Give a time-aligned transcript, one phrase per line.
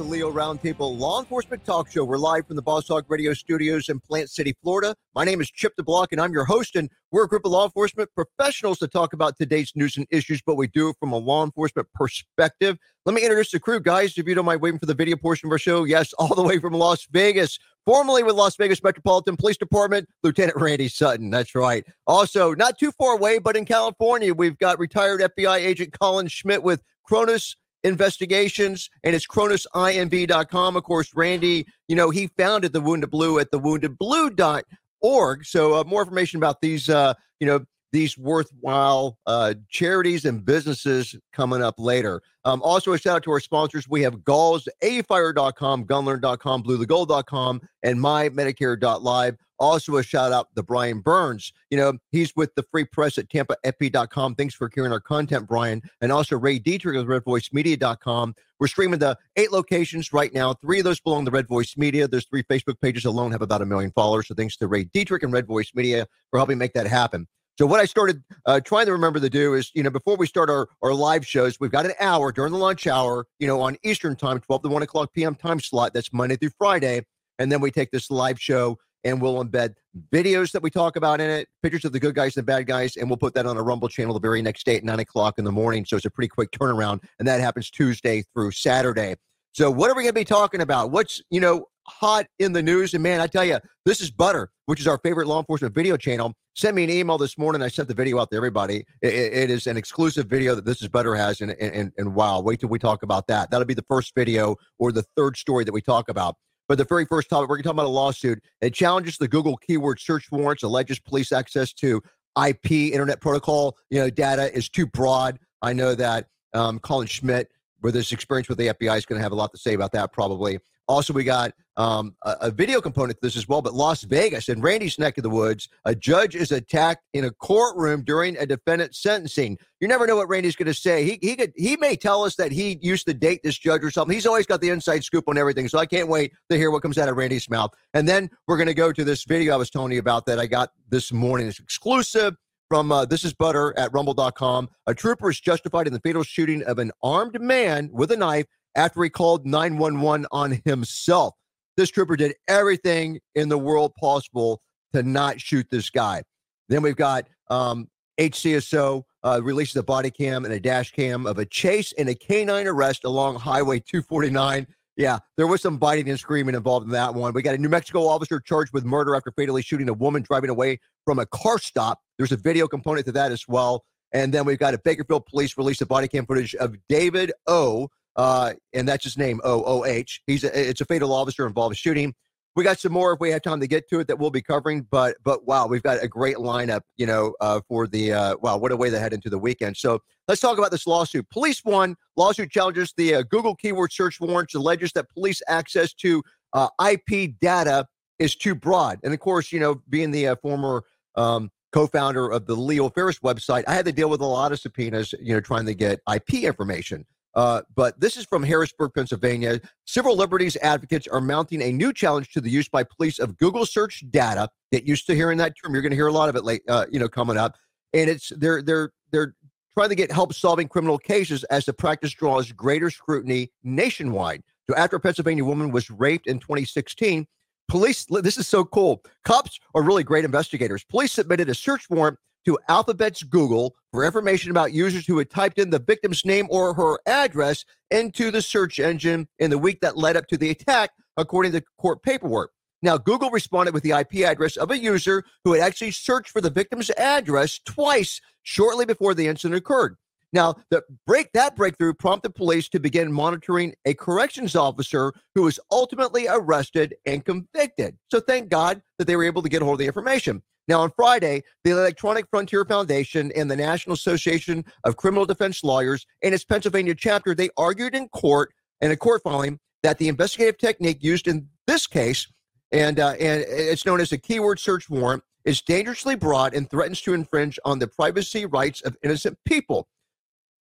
[0.00, 2.06] the Leo Roundtable Law Enforcement Talk Show.
[2.06, 4.96] We're live from the Boss Hog Radio Studios in Plant City, Florida.
[5.14, 6.74] My name is Chip DeBlock, and I'm your host.
[6.74, 10.40] And we're a group of law enforcement professionals to talk about today's news and issues,
[10.40, 12.78] but we do it from a law enforcement perspective.
[13.04, 14.16] Let me introduce the crew, guys.
[14.16, 16.44] If you don't mind waiting for the video portion of our show, yes, all the
[16.44, 21.28] way from Las Vegas, formerly with Las Vegas Metropolitan Police Department, Lieutenant Randy Sutton.
[21.28, 21.84] That's right.
[22.06, 26.62] Also, not too far away, but in California, we've got retired FBI agent Colin Schmitt
[26.62, 33.10] with Cronus investigations and it's cronusinv.com of course randy you know he founded the wounded
[33.10, 39.18] blue at the woundedblue.org so uh, more information about these uh you know these worthwhile
[39.26, 42.22] uh, charities and businesses coming up later.
[42.44, 43.88] Um, also, a shout out to our sponsors.
[43.88, 49.36] We have Galls, afire.com, gunlearn.com, bluetogold.com, and mymedicare.live.
[49.60, 51.52] Also, a shout out to Brian Burns.
[51.68, 54.34] You know, he's with the free press at tampaepi.com.
[54.34, 55.82] Thanks for carrying our content, Brian.
[56.00, 58.34] And also Ray Dietrich of redvoicemedia.com.
[58.58, 60.54] We're streaming the eight locations right now.
[60.54, 62.08] Three of those belong to Red Voice Media.
[62.08, 64.28] There's three Facebook pages alone have about a million followers.
[64.28, 67.28] So thanks to Ray Dietrich and Red Voice Media for helping make that happen.
[67.58, 70.26] So what I started uh, trying to remember to do is, you know, before we
[70.26, 73.60] start our, our live shows, we've got an hour during the lunch hour, you know,
[73.60, 75.34] on Eastern time, 12 to 1 o'clock p.m.
[75.34, 75.92] time slot.
[75.92, 77.04] That's Monday through Friday.
[77.38, 79.74] And then we take this live show and we'll embed
[80.12, 82.66] videos that we talk about in it, pictures of the good guys and the bad
[82.66, 85.00] guys, and we'll put that on a Rumble channel the very next day at 9
[85.00, 85.84] o'clock in the morning.
[85.84, 87.02] So it's a pretty quick turnaround.
[87.18, 89.16] And that happens Tuesday through Saturday.
[89.52, 90.90] So what are we going to be talking about?
[90.90, 92.94] What's, you know, hot in the news?
[92.94, 95.96] And man, I tell you, this is Butter, which is our favorite law enforcement video
[95.96, 96.34] channel.
[96.54, 97.62] Sent me an email this morning.
[97.62, 98.84] I sent the video out to everybody.
[99.02, 101.40] it, it is an exclusive video that This is Butter has.
[101.40, 103.50] And, and, and wow, wait till we talk about that.
[103.50, 106.36] That'll be the first video or the third story that we talk about.
[106.70, 108.44] But the very first topic, we're going to talk about a lawsuit.
[108.60, 112.00] It challenges the Google keyword search warrants, alleges police access to
[112.40, 115.40] IP Internet Protocol, you know, data is too broad.
[115.62, 117.50] I know that um, Colin Schmitt,
[117.82, 119.90] with his experience with the FBI, is going to have a lot to say about
[119.90, 120.60] that probably.
[120.90, 123.62] Also, we got um, a, a, video component to this as well.
[123.62, 127.30] But Las Vegas and Randy's neck of the woods, a judge is attacked in a
[127.30, 129.56] courtroom during a defendant sentencing.
[129.80, 131.04] You never know what Randy's going to say.
[131.04, 133.92] He he could he may tell us that he used to date this judge or
[133.92, 134.12] something.
[134.12, 135.68] He's always got the inside scoop on everything.
[135.68, 137.70] So I can't wait to hear what comes out of Randy's mouth.
[137.94, 140.40] And then we're going to go to this video I was telling you about that
[140.40, 141.46] I got this morning.
[141.46, 142.34] It's exclusive
[142.68, 144.68] from uh, This Is Butter at Rumble.com.
[144.86, 148.46] A trooper is justified in the fatal shooting of an armed man with a knife
[148.74, 151.34] after he called 911 on himself.
[151.76, 154.60] This trooper did everything in the world possible
[154.92, 156.22] to not shoot this guy.
[156.68, 157.88] Then we've got um,
[158.18, 162.14] HCSO uh, releases a body cam and a dash cam of a chase and a
[162.14, 164.66] canine arrest along Highway 249.
[164.96, 167.32] Yeah, there was some biting and screaming involved in that one.
[167.32, 170.50] We got a New Mexico officer charged with murder after fatally shooting a woman driving
[170.50, 172.00] away from a car stop.
[172.18, 173.84] There's a video component to that as well.
[174.12, 177.88] And then we've got a Bakersfield police release of body cam footage of David O,
[178.20, 180.20] uh, and that's his name, O O H.
[180.26, 182.14] He's a, it's a fatal officer involved in shooting.
[182.54, 184.42] We got some more if we have time to get to it that we'll be
[184.42, 188.36] covering, but but wow, we've got a great lineup, you know, uh, for the uh,
[188.42, 189.78] wow, what a way to head into the weekend.
[189.78, 191.30] So let's talk about this lawsuit.
[191.30, 196.22] Police won lawsuit challenges the uh, Google keyword search warrants alleges that police access to
[196.52, 197.86] uh, IP data
[198.18, 202.44] is too broad, and of course, you know, being the uh, former um, co-founder of
[202.44, 205.40] the Leo Affairs website, I had to deal with a lot of subpoenas, you know,
[205.40, 207.06] trying to get IP information.
[207.34, 209.60] Uh, but this is from Harrisburg, Pennsylvania.
[209.86, 213.64] Civil liberties advocates are mounting a new challenge to the use by police of Google
[213.66, 214.48] search data.
[214.72, 215.72] Get used to hearing that term.
[215.72, 217.56] You're going to hear a lot of it late, uh, you know, coming up.
[217.92, 219.34] And it's they're they're they're
[219.74, 224.42] trying to get help solving criminal cases as the practice draws greater scrutiny nationwide.
[224.68, 227.26] So after a Pennsylvania woman was raped in 2016,
[227.68, 228.06] police.
[228.10, 229.02] This is so cool.
[229.24, 230.84] Cops are really great investigators.
[230.84, 235.58] Police submitted a search warrant to Alphabet's Google for information about users who had typed
[235.58, 239.96] in the victim's name or her address into the search engine in the week that
[239.96, 242.52] led up to the attack, according to court paperwork.
[242.82, 246.40] Now, Google responded with the IP address of a user who had actually searched for
[246.40, 249.96] the victim's address twice shortly before the incident occurred.
[250.32, 255.58] Now, the break that breakthrough prompted police to begin monitoring a corrections officer who was
[255.70, 257.98] ultimately arrested and convicted.
[258.10, 260.42] So thank God that they were able to get hold of the information.
[260.70, 266.06] Now, on Friday, the Electronic Frontier Foundation and the National Association of Criminal Defense Lawyers
[266.22, 270.58] and its Pennsylvania chapter, they argued in court in a court filing that the investigative
[270.58, 272.28] technique used in this case,
[272.70, 277.00] and uh, and it's known as a keyword search warrant, is dangerously broad and threatens
[277.00, 279.88] to infringe on the privacy rights of innocent people.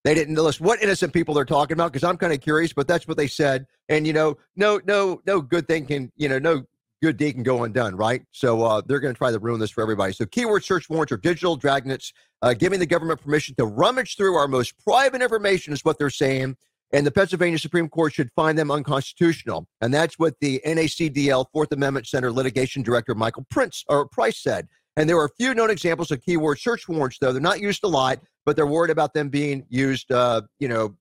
[0.06, 2.88] They didn't list what innocent people they're talking about because I'm kind of curious, but
[2.88, 3.68] that's what they said.
[3.90, 6.64] And you know, no, no, no good thing can, you know, no
[7.02, 8.24] good deed can go undone, right?
[8.32, 10.14] So uh, they're going to try to ruin this for everybody.
[10.14, 12.12] So keyword search warrants are digital dragnets,
[12.42, 16.10] uh, giving the government permission to rummage through our most private information is what they're
[16.10, 16.56] saying.
[16.92, 19.68] and the Pennsylvania Supreme Court should find them unconstitutional.
[19.82, 24.68] And that's what the NACDL Fourth Amendment Center litigation director Michael Prince or Price said.
[24.98, 27.84] And there are a few known examples of keyword search warrants, though they're not used
[27.84, 30.96] a lot, but they're worried about them being used, uh, you know,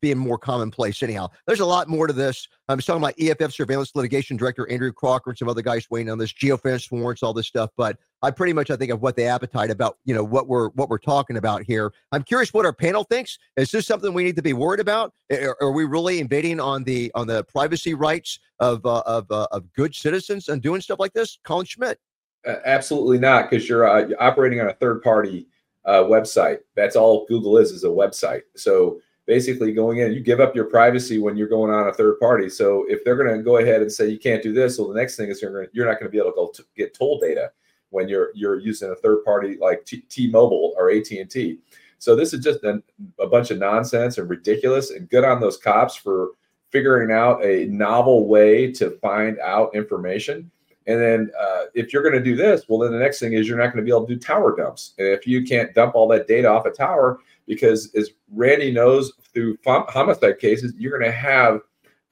[0.00, 1.28] being more commonplace anyhow.
[1.46, 2.48] There's a lot more to this.
[2.68, 6.10] I was talking about EFF surveillance litigation director Andrew Crocker and some other guys weighing
[6.10, 7.70] on this geofence warrants, all this stuff.
[7.76, 10.68] But I pretty much I think of what the appetite about you know what we're
[10.70, 11.92] what we're talking about here.
[12.12, 13.38] I'm curious what our panel thinks.
[13.56, 15.12] Is this something we need to be worried about?
[15.32, 19.46] Are, are we really invading on the on the privacy rights of uh, of uh,
[19.52, 21.38] of good citizens and doing stuff like this?
[21.44, 21.98] Colin Schmitt.
[22.46, 25.46] Uh, absolutely not, because you're, uh, you're operating on a third party
[25.84, 26.58] uh, website.
[26.76, 28.42] That's all Google is is a website.
[28.56, 29.00] So
[29.30, 32.50] basically going in, you give up your privacy when you're going on a third party.
[32.50, 34.98] So if they're going to go ahead and say you can't do this, well, the
[34.98, 37.20] next thing is you're, gonna, you're not going to be able to to get toll
[37.20, 37.52] data
[37.90, 41.60] when you're you're using a third party like T- T-Mobile or AT&T.
[41.98, 42.82] So this is just a,
[43.20, 44.90] a bunch of nonsense and ridiculous.
[44.90, 46.30] And good on those cops for
[46.70, 50.50] figuring out a novel way to find out information.
[50.90, 53.46] And then uh, if you're going to do this, well, then the next thing is
[53.46, 54.94] you're not going to be able to do tower dumps.
[54.98, 59.12] And if you can't dump all that data off a tower, because as Randy knows
[59.32, 61.60] through homicide cases, you're going to have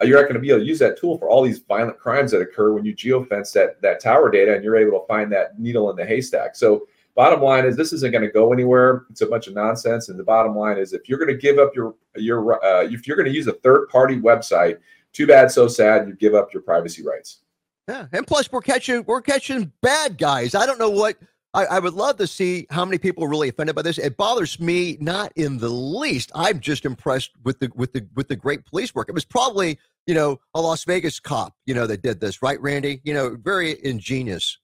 [0.05, 2.31] you're not going to be able to use that tool for all these violent crimes
[2.31, 5.59] that occur when you geofence that that tower data and you're able to find that
[5.59, 6.55] needle in the haystack.
[6.55, 6.87] So
[7.17, 9.07] bottom line is this isn't going to go anywhere.
[9.11, 10.09] It's a bunch of nonsense.
[10.09, 13.09] And the bottom line is if you're going to give up your your uh, if
[13.09, 14.79] you're going to use a third party website,
[15.13, 16.07] too bad, so sad.
[16.07, 17.41] You give up your privacy rights.
[17.89, 20.55] Yeah, and plus we're catching we're catching bad guys.
[20.55, 21.17] I don't know what
[21.55, 23.97] I, I, would love to see how many people are really offended by this.
[23.97, 26.31] It bothers me not in the least.
[26.35, 29.09] I'm just impressed with the with the with the great police work.
[29.09, 32.61] It was probably you know a Las Vegas cop you know that did this, right,
[32.61, 33.01] Randy?
[33.05, 34.59] You know, very ingenious.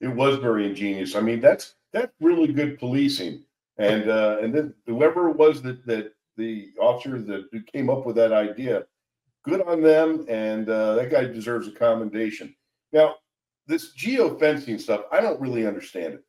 [0.00, 1.14] It was very ingenious.
[1.14, 3.44] I mean, that's that's really good policing.
[3.78, 8.16] And uh, and then whoever it was that that the officer that came up with
[8.16, 8.86] that idea
[9.42, 12.54] good on them, and uh, that guy deserves a commendation.
[12.92, 13.16] Now,
[13.66, 16.24] this geofencing stuff, I don't really understand it.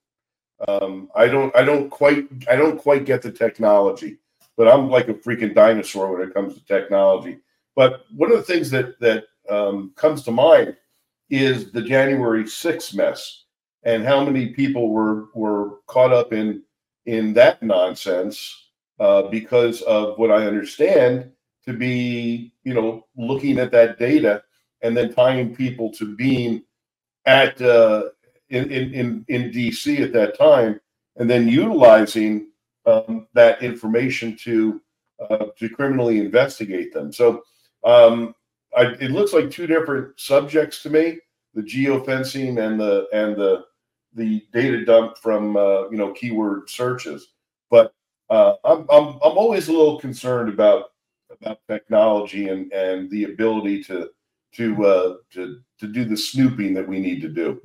[0.68, 4.18] Um, I don't, I don't quite, I don't quite get the technology,
[4.58, 7.40] but I'm like a freaking dinosaur when it comes to technology.
[7.76, 10.76] But one of the things that that um, comes to mind
[11.30, 13.46] is the January 6th mess
[13.84, 16.62] and how many people were were caught up in
[17.06, 18.70] in that nonsense
[19.00, 21.32] uh, because of what I understand
[21.66, 24.44] to be, you know, looking at that data
[24.82, 26.64] and then tying people to being
[27.26, 28.06] at uh,
[28.50, 30.80] in, in in DC at that time,
[31.18, 32.48] and then utilizing
[32.86, 34.82] um, that information to
[35.30, 37.14] uh, to criminally investigate them.
[37.14, 37.44] So
[37.84, 38.36] um,
[38.76, 41.20] I, it looks like two different subjects to me:
[41.54, 43.66] the geofencing and the and the
[44.14, 47.30] the data dump from uh, you know keyword searches.
[47.70, 47.94] But
[48.30, 50.91] uh, I'm, I'm I'm always a little concerned about
[51.40, 54.10] about technology and and the ability to
[54.54, 57.62] to uh, to to do the snooping that we need to do.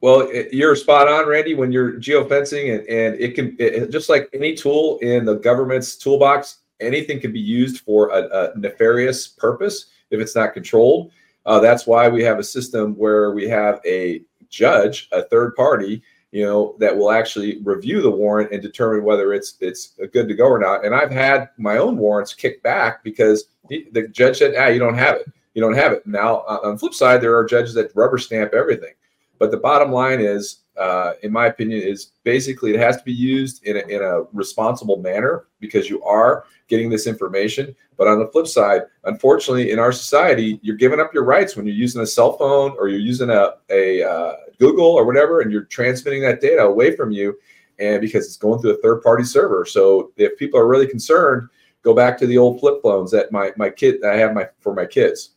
[0.00, 1.54] Well, you're spot on, Randy.
[1.54, 5.96] When you're geofencing, and, and it can it, just like any tool in the government's
[5.96, 11.12] toolbox, anything can be used for a, a nefarious purpose if it's not controlled.
[11.46, 16.02] Uh, that's why we have a system where we have a judge, a third party,
[16.32, 20.34] you know, that will actually review the warrant and determine whether it's it's good to
[20.34, 20.84] go or not.
[20.84, 24.96] And I've had my own warrants kicked back because the judge said, "Ah, you don't
[24.96, 25.30] have it.
[25.54, 28.94] You don't have it." Now, on flip side, there are judges that rubber stamp everything.
[29.38, 33.12] But the bottom line is, uh, in my opinion, is basically it has to be
[33.12, 37.74] used in a, in a responsible manner because you are getting this information.
[37.96, 41.66] But on the flip side, unfortunately, in our society, you're giving up your rights when
[41.66, 45.52] you're using a cell phone or you're using a, a uh, Google or whatever, and
[45.52, 47.38] you're transmitting that data away from you,
[47.78, 49.64] and because it's going through a third party server.
[49.64, 51.48] So if people are really concerned,
[51.82, 54.74] go back to the old flip phones that my my kid I have my for
[54.74, 55.30] my kids.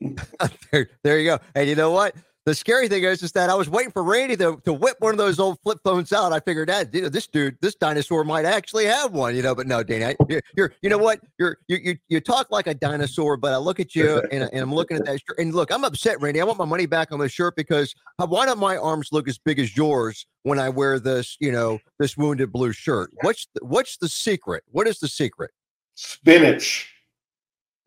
[0.70, 1.38] there, there you go.
[1.54, 2.14] And you know what?
[2.44, 5.12] The scary thing is, is that I was waiting for Randy to, to whip one
[5.12, 6.32] of those old flip phones out.
[6.32, 9.54] I figured that you know, this dude, this dinosaur might actually have one, you know.
[9.54, 11.20] But no, Danny, you're, you're you know what?
[11.38, 14.60] You're you you you talk like a dinosaur, but I look at you and, and
[14.60, 15.38] I'm looking at that shirt.
[15.38, 16.40] And look, I'm upset, Randy.
[16.40, 19.38] I want my money back on this shirt because why don't my arms look as
[19.38, 23.10] big as yours when I wear this, you know, this wounded blue shirt?
[23.20, 24.64] What's the, what's the secret?
[24.70, 25.52] What is the secret?
[25.94, 26.91] Spinach.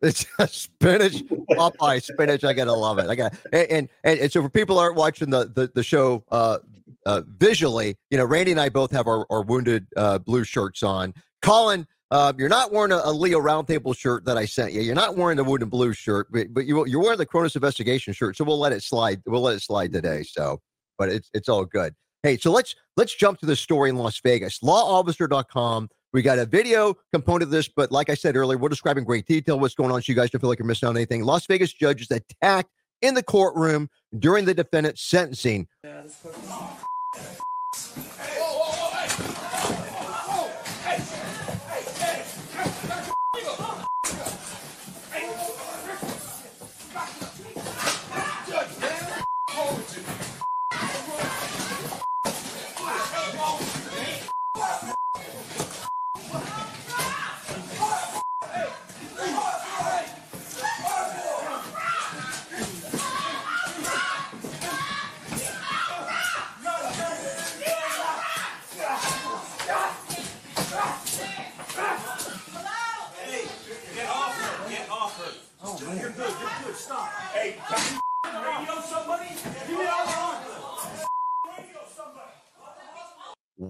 [0.02, 2.44] It's spinach, Popeye spinach.
[2.44, 3.08] I gotta love it.
[3.08, 6.58] I got and, and and, so for people aren't watching the the, the show uh,
[7.06, 10.82] uh, visually, you know, Randy and I both have our, our wounded uh, blue shirts
[10.82, 11.14] on.
[11.40, 14.80] Colin, uh, you're not wearing a, a, Leo Roundtable shirt that I sent you.
[14.80, 18.12] You're not wearing the wounded blue shirt, but, but you you're wearing the Cronus investigation
[18.12, 18.36] shirt.
[18.36, 19.22] So we'll let it slide.
[19.26, 20.22] We'll let it slide today.
[20.22, 20.60] So,
[20.98, 21.94] but it's it's all good.
[22.22, 24.60] Hey, so let's let's jump to the story in Las Vegas.
[24.60, 28.96] Lawofficer.com We got a video component of this, but like I said earlier, we'll describe
[28.96, 30.90] in great detail what's going on so you guys don't feel like you're missing out
[30.92, 31.22] on anything.
[31.22, 32.70] Las Vegas judges attacked
[33.02, 35.68] in the courtroom during the defendant's sentencing.
[35.84, 36.04] Yeah,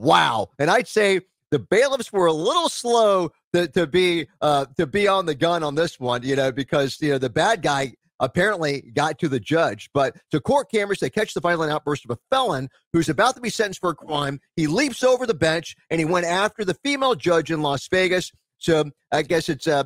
[0.07, 0.51] Wow.
[0.61, 1.21] And I'd say
[1.51, 5.65] the bailiffs were a little slow to, to be uh, to be on the gun
[5.65, 9.41] on this one, you know, because you know the bad guy apparently got to the
[9.41, 9.91] judge.
[9.93, 13.41] But to court cameras, they catch the violent outburst of a felon who's about to
[13.41, 14.41] be sentenced for a crime.
[14.55, 18.31] He leaps over the bench and he went after the female judge in Las Vegas.
[18.59, 19.85] So I guess it's uh,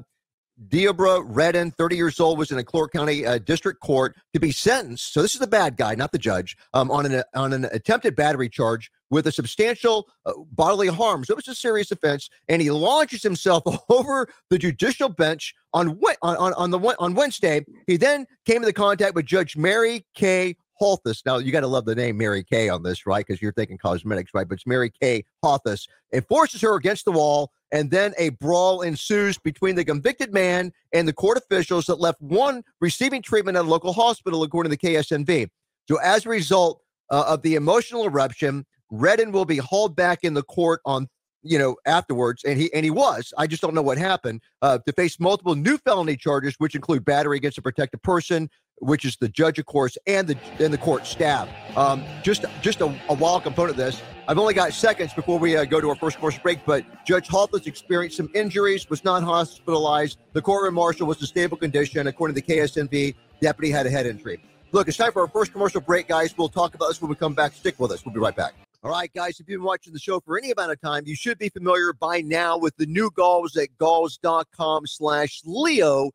[0.68, 4.52] Deobra Redden, 30 years old, was in a Clark County uh, District Court to be
[4.52, 5.12] sentenced.
[5.12, 8.14] So this is the bad guy, not the judge, um, on an on an attempted
[8.14, 11.24] battery charge with a substantial uh, bodily harm.
[11.24, 15.98] So it was a serious offense, and he launches himself over the judicial bench on
[16.22, 17.64] on on, on the on Wednesday.
[17.86, 21.22] He then came into contact with Judge Mary Kay Holthus.
[21.24, 23.24] Now you got to love the name Mary Kay on this, right?
[23.26, 24.48] Because you're thinking cosmetics, right?
[24.48, 25.86] But it's Mary Kay Holthus.
[26.10, 30.72] It forces her against the wall, and then a brawl ensues between the convicted man
[30.92, 34.76] and the court officials that left one receiving treatment at a local hospital, according to
[34.76, 35.48] the KSNV.
[35.88, 40.34] So as a result uh, of the emotional eruption, Redden will be hauled back in
[40.34, 41.08] the court on
[41.42, 44.78] you know afterwards and he and he was i just don't know what happened uh,
[44.86, 48.50] to face multiple new felony charges which include battery against a protected person
[48.80, 51.48] which is the judge of course and the and the court staff.
[51.76, 54.02] Um, just just a, a wild component of this.
[54.28, 57.28] I've only got seconds before we uh, go to our first course break but judge
[57.28, 60.18] Holthus experienced some injuries was not hospitalized.
[60.32, 62.06] The courtroom marshal was in stable condition.
[62.06, 64.42] According to the ksnv deputy had a head injury.
[64.72, 66.36] Look it's time for our first commercial break guys.
[66.36, 67.54] We'll talk about this when we come back.
[67.54, 68.04] Stick with us.
[68.04, 68.54] We'll be right back.
[68.82, 71.14] All right, guys, if you've been watching the show for any amount of time, you
[71.14, 76.12] should be familiar by now with the new Galls at galls.com slash Leo.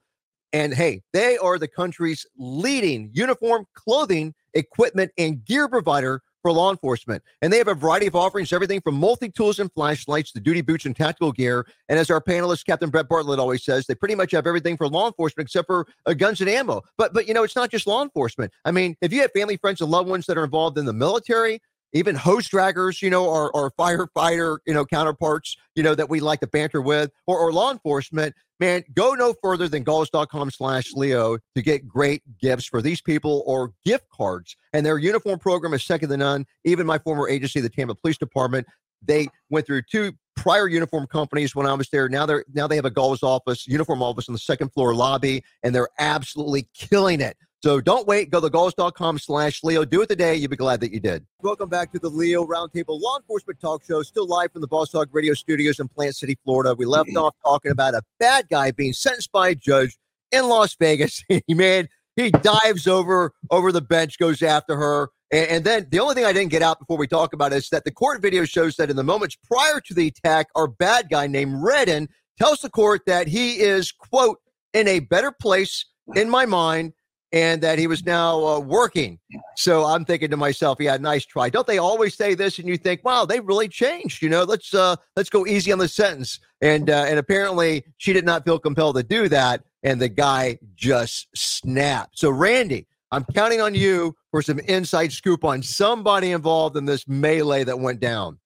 [0.56, 6.72] And hey, they are the country's leading uniform, clothing, equipment, and gear provider for law
[6.72, 7.22] enforcement.
[7.42, 10.62] And they have a variety of offerings, everything from multi tools and flashlights to duty
[10.62, 11.68] boots and tactical gear.
[11.90, 14.88] And as our panelist, Captain Brett Bartlett, always says, they pretty much have everything for
[14.88, 16.84] law enforcement except for uh, guns and ammo.
[16.98, 18.54] But, but, you know, it's not just law enforcement.
[18.64, 20.94] I mean, if you have family, friends, and loved ones that are involved in the
[20.94, 21.60] military,
[21.92, 26.22] even hose draggers, you know, or, or firefighter, you know, counterparts, you know, that we
[26.22, 30.94] like to banter with, or, or law enforcement, man, go no further than galls.com slash
[30.94, 34.56] Leo to get great gifts for these people or gift cards.
[34.74, 36.46] And their uniform program is second to none.
[36.64, 38.68] Even my former agency, the Tampa Police Department,
[39.02, 42.10] they went through two prior uniform companies when I was there.
[42.10, 45.44] Now they're now they have a Galls office, uniform office on the second floor lobby,
[45.64, 47.38] and they're absolutely killing it.
[47.64, 48.30] So don't wait.
[48.30, 49.86] Go to galls.com slash Leo.
[49.86, 50.36] Do it today.
[50.36, 51.26] You'll be glad that you did.
[51.42, 54.92] Welcome back to the Leo Roundtable Law Enforcement Talk Show, still live from the Boss
[54.92, 56.76] Hog Radio Studios in Plant City, Florida.
[56.76, 57.18] We left mm-hmm.
[57.18, 59.98] off talking about a bad guy being sentenced by a judge
[60.32, 61.24] in Las Vegas.
[61.28, 65.10] he made he dives over over the bench, goes after her.
[65.32, 67.58] And, and, then the only thing I didn't get out before we talk about it
[67.58, 70.68] is that the court video shows that in the moments prior to the attack, our
[70.68, 74.38] bad guy named Redden tells the court that he is, quote,
[74.74, 75.86] in a better place
[76.16, 76.94] in my mind
[77.36, 79.20] and that he was now uh, working.
[79.58, 81.50] So I'm thinking to myself, yeah, nice try.
[81.50, 82.60] Don't they always say this?
[82.60, 84.24] And you think, wow, they really changed.
[84.24, 86.40] You know, let's uh, let's go easy on the sentence.
[86.62, 90.58] And uh, and apparently she did not feel compelled to do that, and the guy
[90.76, 92.18] just snapped.
[92.18, 97.06] So Randy, I'm counting on you for some inside scoop on somebody involved in this
[97.06, 98.40] melee that went down.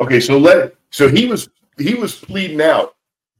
[0.00, 2.96] Okay, so let so he was he was pleading out.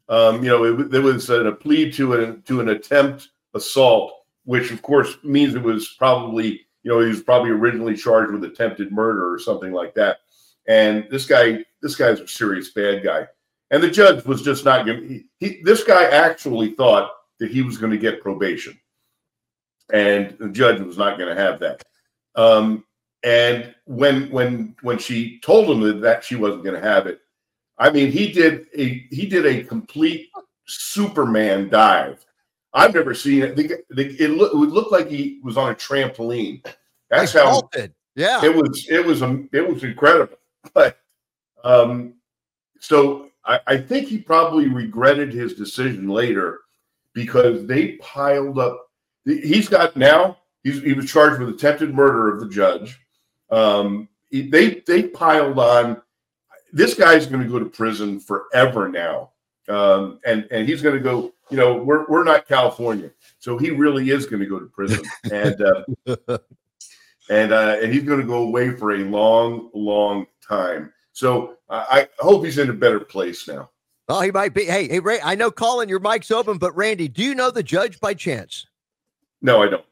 [0.09, 4.13] Um, you know, it, there was a, a plea to an to an attempt assault
[4.49, 8.43] which of course means it was probably, you know, he was probably originally charged with
[8.45, 10.21] attempted murder or something like that.
[10.67, 13.27] And this guy, this guy's a serious bad guy.
[13.71, 15.29] And the judge was just not going.
[15.37, 18.81] He, this guy actually thought that he was going to get probation,
[19.93, 21.83] and the judge was not going to have that.
[22.35, 22.87] Um,
[23.25, 27.21] and when when when she told him that, that she wasn't going to have it,
[27.77, 30.31] I mean, he did a he did a complete
[30.65, 32.25] Superman dive
[32.75, 33.59] I've never seen it.
[33.59, 36.65] it, look, it would look like he was on a trampoline.
[37.11, 37.95] That's how vaulted.
[38.15, 38.87] Yeah, it was.
[38.91, 39.23] It was.
[39.23, 40.37] Um, it was incredible.
[40.75, 40.99] But
[41.65, 42.15] um,
[42.81, 46.61] so I, I think he probably regretted his decision later
[47.15, 48.89] because they piled up.
[49.25, 50.39] He's got now.
[50.63, 52.99] He's, he was charged with attempted murder of the judge.
[53.51, 56.03] Um, he, they they piled on.
[56.73, 59.31] This guy's going to go to prison forever now,
[59.69, 61.33] um, and and he's going to go.
[61.51, 65.03] You know, we're we're not California, so he really is going to go to prison,
[65.33, 66.39] and uh,
[67.31, 70.93] and uh, and he's going to go away for a long, long time.
[71.13, 73.71] So I hope he's in a better place now.
[74.09, 74.65] Oh, he might be.
[74.65, 77.63] Hey, hey, Ray, I know, Colin, your mic's open, but Randy, do you know the
[77.63, 78.67] judge by chance?
[79.43, 79.85] No, I don't.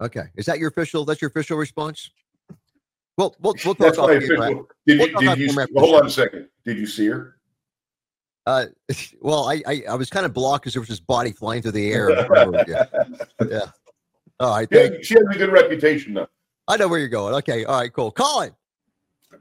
[0.00, 1.04] Okay, is that your official?
[1.04, 2.10] That's your official response.
[3.16, 4.68] Well, we'll, we'll talk That's about my official.
[4.86, 6.48] Did you, did you hold on a second?
[6.64, 7.35] Did you see her?
[8.46, 8.66] Uh,
[9.20, 11.72] well, I, I, I was kind of blocked because there was this body flying through
[11.72, 12.10] the air.
[12.68, 12.84] yeah.
[13.48, 13.60] yeah.
[14.38, 14.68] All right.
[14.70, 16.28] Yeah, she has a good reputation, though.
[16.68, 17.34] I know where you're going.
[17.34, 17.64] Okay.
[17.64, 17.92] All right.
[17.92, 18.10] Cool.
[18.10, 18.52] Colin.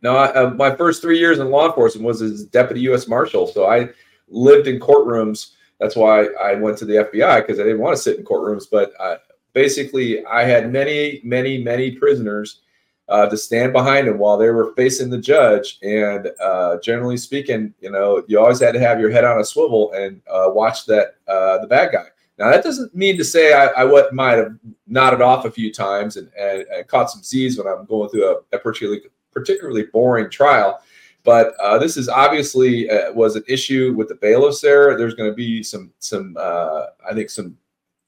[0.01, 3.07] No, I, uh, my first three years in law enforcement was as deputy U.S.
[3.07, 3.47] Marshal.
[3.47, 3.89] So I
[4.27, 5.51] lived in courtrooms.
[5.79, 8.65] That's why I went to the FBI because I didn't want to sit in courtrooms.
[8.71, 9.17] But uh,
[9.53, 12.61] basically, I had many, many, many prisoners
[13.07, 15.77] uh, to stand behind him while they were facing the judge.
[15.83, 19.45] And uh, generally speaking, you know, you always had to have your head on a
[19.45, 22.05] swivel and uh, watch that uh, the bad guy.
[22.37, 24.57] Now that doesn't mean to say I, I might have
[24.87, 28.29] nodded off a few times and, and, and caught some Z's when I'm going through
[28.29, 30.81] a, a particularly particularly boring trial.
[31.23, 34.97] But uh, this is obviously uh, was an issue with the bailiffs there.
[34.97, 37.57] There's going to be some some uh, I think some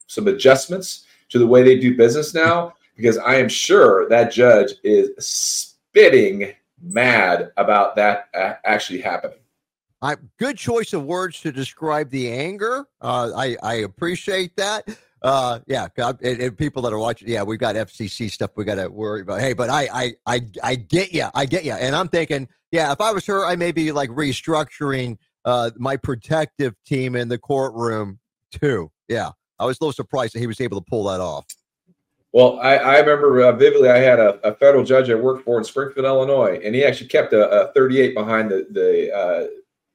[0.08, 4.74] some adjustments to the way they do business now because I am sure that judge
[4.84, 9.38] is spitting mad about that actually happening.
[10.02, 12.86] I, good choice of words to describe the anger.
[13.02, 14.88] Uh, I, I appreciate that.
[15.24, 18.76] Uh, yeah, and, and, people that are watching, yeah, we've got FCC stuff we got
[18.76, 19.40] to worry about.
[19.40, 22.92] Hey, but I, I, I, I get you, I get you, and I'm thinking, yeah,
[22.92, 27.40] if I was her, I may be like restructuring uh, my protective team in the
[27.40, 28.20] courtroom
[28.52, 28.92] too.
[29.08, 31.46] Yeah, I was a little surprised that he was able to pull that off.
[32.34, 33.90] Well, I, I remember uh, vividly.
[33.90, 37.08] I had a, a, federal judge I worked for in Springfield, Illinois, and he actually
[37.08, 39.48] kept a, a 38 behind the the, uh,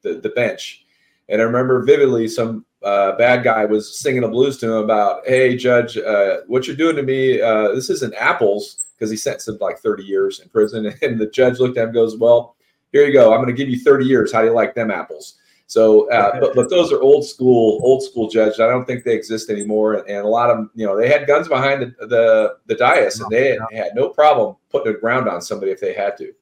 [0.02, 0.84] the the bench.
[1.28, 5.26] And I remember vividly some uh, bad guy was singing a blues to him about,
[5.26, 7.40] "Hey, Judge, uh, what you're doing to me?
[7.40, 10.92] Uh, this isn't apples," because he sentenced him like 30 years in prison.
[11.02, 12.56] And the judge looked at him, goes, "Well,
[12.92, 13.32] here you go.
[13.32, 14.32] I'm going to give you 30 years.
[14.32, 15.38] How do you like them apples?"
[15.72, 18.60] So, uh, but, but those are old school, old school judges.
[18.60, 20.04] I don't think they exist anymore.
[20.06, 23.18] And a lot of them, you know, they had guns behind the the, the dais,
[23.18, 26.34] and they had no problem putting a ground on somebody if they had to.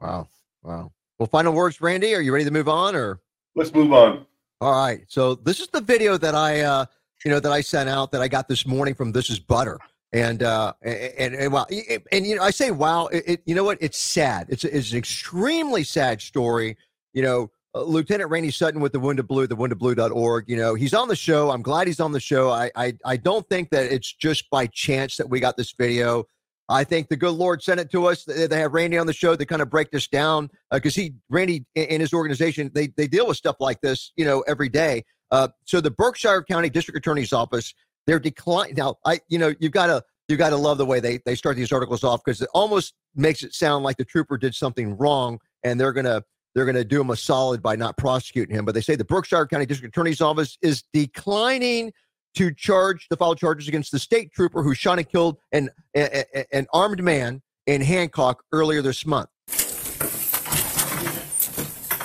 [0.00, 0.28] Wow,
[0.62, 0.92] wow.
[1.18, 2.14] Well, final words, Randy.
[2.14, 3.20] Are you ready to move on, or
[3.54, 4.24] let's move on?
[4.62, 5.04] All right.
[5.08, 6.86] So this is the video that I, uh,
[7.22, 9.78] you know, that I sent out that I got this morning from This Is Butter.
[10.14, 13.08] And uh, and and wow, and, and you know, I say wow.
[13.08, 13.76] It, it, you know what?
[13.82, 14.46] It's sad.
[14.48, 16.78] It's it's an extremely sad story.
[17.12, 20.48] You know, uh, Lieutenant Randy Sutton with the Wounded Blue, the woundedblue.org.
[20.48, 21.50] You know, he's on the show.
[21.50, 22.50] I'm glad he's on the show.
[22.50, 26.24] I, I I don't think that it's just by chance that we got this video.
[26.68, 28.24] I think the good Lord sent it to us.
[28.24, 31.14] They, have Randy on the show to kind of break this down because uh, he,
[31.28, 35.04] Randy, and his organization, they they deal with stuff like this, you know, every day.
[35.32, 37.74] Uh, so the Berkshire County District Attorney's Office,
[38.06, 38.76] they're declining.
[38.76, 41.34] Now, I, you know, you've got to you got to love the way they they
[41.34, 44.96] start these articles off because it almost makes it sound like the trooper did something
[44.96, 46.22] wrong and they're gonna
[46.54, 48.64] they're gonna do him a solid by not prosecuting him.
[48.64, 51.92] But they say the Berkshire County District Attorney's Office is declining
[52.34, 56.24] to charge the file charges against the state trooper who shot and killed an, a,
[56.34, 59.28] a, an armed man in Hancock earlier this month.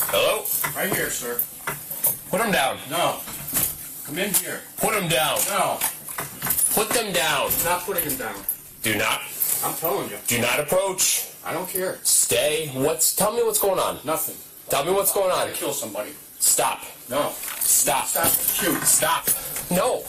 [0.08, 0.44] Hello?
[0.76, 1.40] Right here, sir.
[2.30, 2.78] Put him down.
[2.90, 3.20] No.
[4.06, 4.62] Come in here.
[4.78, 5.40] Put him down.
[5.50, 5.78] No.
[6.74, 7.50] Put them down.
[7.64, 8.36] Not putting him down.
[8.82, 9.22] Do not.
[9.64, 10.18] I'm telling you.
[10.28, 11.30] Do not approach.
[11.44, 12.00] I don't care.
[12.04, 12.70] Stay.
[12.74, 13.16] What's?
[13.16, 14.00] Tell me what's going on.
[14.04, 14.36] Nothing.
[14.70, 15.48] Tell me what's going on.
[15.48, 16.12] I kill somebody.
[16.40, 16.82] Stop.
[17.10, 17.32] No.
[17.60, 18.08] Stop.
[18.08, 18.28] Stop.
[18.28, 18.82] Shoot.
[18.84, 19.26] Stop.
[19.72, 20.04] No.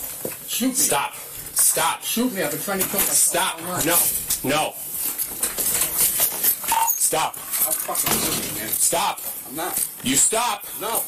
[0.49, 0.75] Shoot me.
[0.75, 1.15] Stop.
[1.15, 2.03] Stop.
[2.03, 2.43] Shoot me.
[2.43, 3.61] I've been trying to kill myself.
[3.61, 3.61] Stop.
[3.85, 4.51] No.
[4.51, 4.73] No.
[6.97, 7.35] Stop.
[7.35, 8.69] I'm fucking shooting, man.
[8.69, 9.21] Stop.
[9.49, 9.89] I'm not.
[10.03, 10.65] You stop.
[10.81, 11.03] No.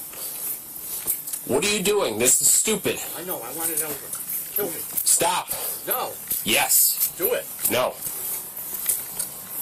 [1.46, 2.18] What are you doing?
[2.18, 2.98] This is stupid.
[3.16, 3.37] I know.
[3.37, 3.94] I want it over.
[4.53, 4.81] Kill me.
[5.05, 5.48] Stop.
[5.87, 6.12] No.
[6.44, 7.12] Yes.
[7.16, 7.46] Do it.
[7.70, 7.94] No.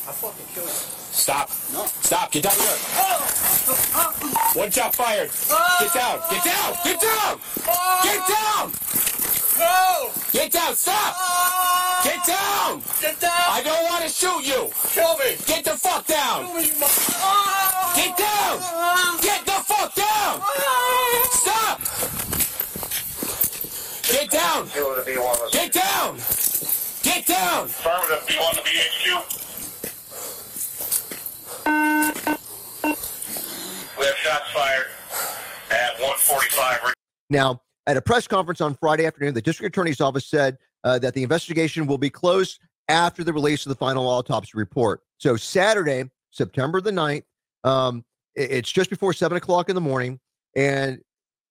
[0.06, 0.70] I'll fucking kill you.
[0.70, 1.50] Stop.
[1.72, 1.84] No.
[1.86, 2.30] Stop.
[2.30, 2.78] Get down here.
[4.54, 5.30] One shot fired.
[5.80, 6.20] Get down.
[6.30, 6.74] Get down.
[6.84, 7.40] Get down.
[8.04, 8.72] Get down.
[9.58, 10.10] No.
[10.32, 10.74] Get down.
[10.76, 11.16] Stop.
[12.04, 12.82] Get down.
[13.00, 13.32] Get down.
[13.50, 14.70] I don't want to shoot you.
[14.94, 15.36] Kill me.
[15.46, 16.54] Get the fuck down.
[16.54, 16.86] Me, you mo-
[17.18, 17.92] Ah!
[17.96, 18.60] Get down.
[19.22, 20.42] Get the fuck down.
[21.32, 21.80] Stop.
[24.12, 24.68] Get down.
[25.50, 26.16] Get down.
[27.02, 27.64] Get down.
[27.64, 29.45] Affirmative, B1 to BHQ.
[31.66, 31.72] We
[34.04, 34.86] have shots fired
[35.70, 35.98] at
[37.28, 41.14] Now, at a press conference on Friday afternoon, the district attorney's office said uh, that
[41.14, 45.00] the investigation will be closed after the release of the final autopsy report.
[45.18, 47.24] So, Saturday, September the 9th,
[47.64, 48.04] um,
[48.36, 50.20] it's just before seven o'clock in the morning,
[50.54, 51.00] and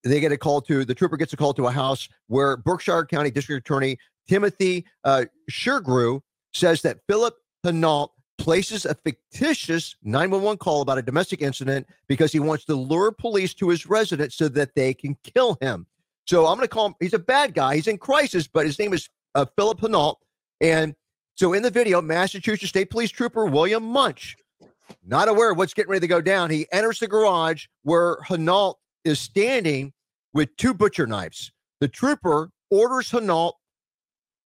[0.06, 3.06] they get a call to the trooper gets a call to a house where Berkshire
[3.06, 3.98] County District Attorney
[4.28, 6.22] Timothy uh, Shugrue
[6.54, 12.40] says that Philip Hinault places a fictitious 911 call about a domestic incident because he
[12.40, 15.86] wants to lure police to his residence so that they can kill him.
[16.26, 17.76] So I'm going to call him, he's a bad guy.
[17.76, 20.16] He's in crisis, but his name is uh, Philip Hinault.
[20.60, 20.96] And
[21.36, 24.36] so in the video, Massachusetts State Police Trooper William Munch,
[25.06, 28.76] not aware of what's getting ready to go down, he enters the garage where Hinault
[29.04, 29.94] is standing
[30.34, 31.52] with two butcher knives.
[31.80, 33.54] The trooper orders Hinault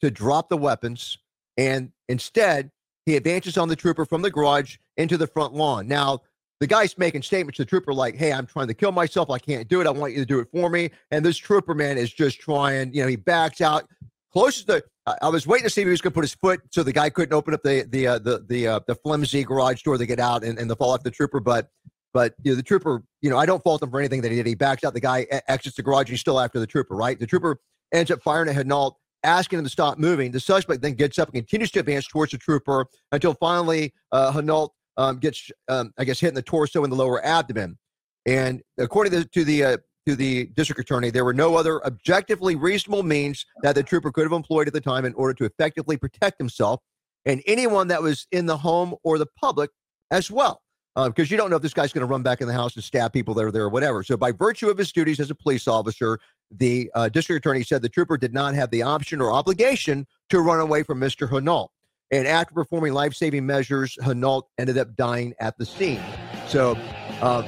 [0.01, 1.17] to drop the weapons,
[1.57, 2.71] and instead,
[3.09, 5.87] he advances on the trooper from the garage into the front lawn.
[5.87, 6.19] Now,
[6.59, 9.29] the guy's making statements to the trooper like, "Hey, I'm trying to kill myself.
[9.29, 9.87] I can't do it.
[9.87, 12.93] I want you to do it for me." And this trooper man is just trying.
[12.93, 13.87] You know, he backs out
[14.31, 14.83] closest to.
[15.21, 16.93] I was waiting to see if he was going to put his foot so the
[16.93, 20.05] guy couldn't open up the the uh, the the uh, the flimsy garage door to
[20.05, 21.39] get out and, and the fall off the trooper.
[21.39, 21.69] But
[22.13, 24.37] but you know, the trooper, you know, I don't fault him for anything that he
[24.37, 24.45] did.
[24.45, 24.93] He backs out.
[24.93, 26.09] The guy exits the garage.
[26.09, 27.19] He's still after the trooper, right?
[27.19, 27.59] The trooper
[27.93, 30.31] ends up firing at Hinault, asking him to stop moving.
[30.31, 34.31] The suspect then gets up and continues to advance towards the trooper until finally uh,
[34.31, 37.77] Hinault um, gets, um, I guess, hit in the torso and the lower abdomen.
[38.25, 39.77] And according to, to the uh,
[40.07, 44.23] to the district attorney, there were no other objectively reasonable means that the trooper could
[44.23, 46.79] have employed at the time in order to effectively protect himself
[47.25, 49.69] and anyone that was in the home or the public
[50.11, 50.61] as well.
[50.95, 52.83] Because you don't know if this guy's going to run back in the house and
[52.83, 54.03] stab people that are there or whatever.
[54.03, 56.19] So, by virtue of his duties as a police officer,
[56.51, 60.41] the uh, district attorney said the trooper did not have the option or obligation to
[60.41, 61.29] run away from Mr.
[61.29, 61.69] Hinault.
[62.11, 66.01] And after performing life saving measures, Hinault ended up dying at the scene.
[66.47, 66.75] So,
[67.21, 67.43] uh,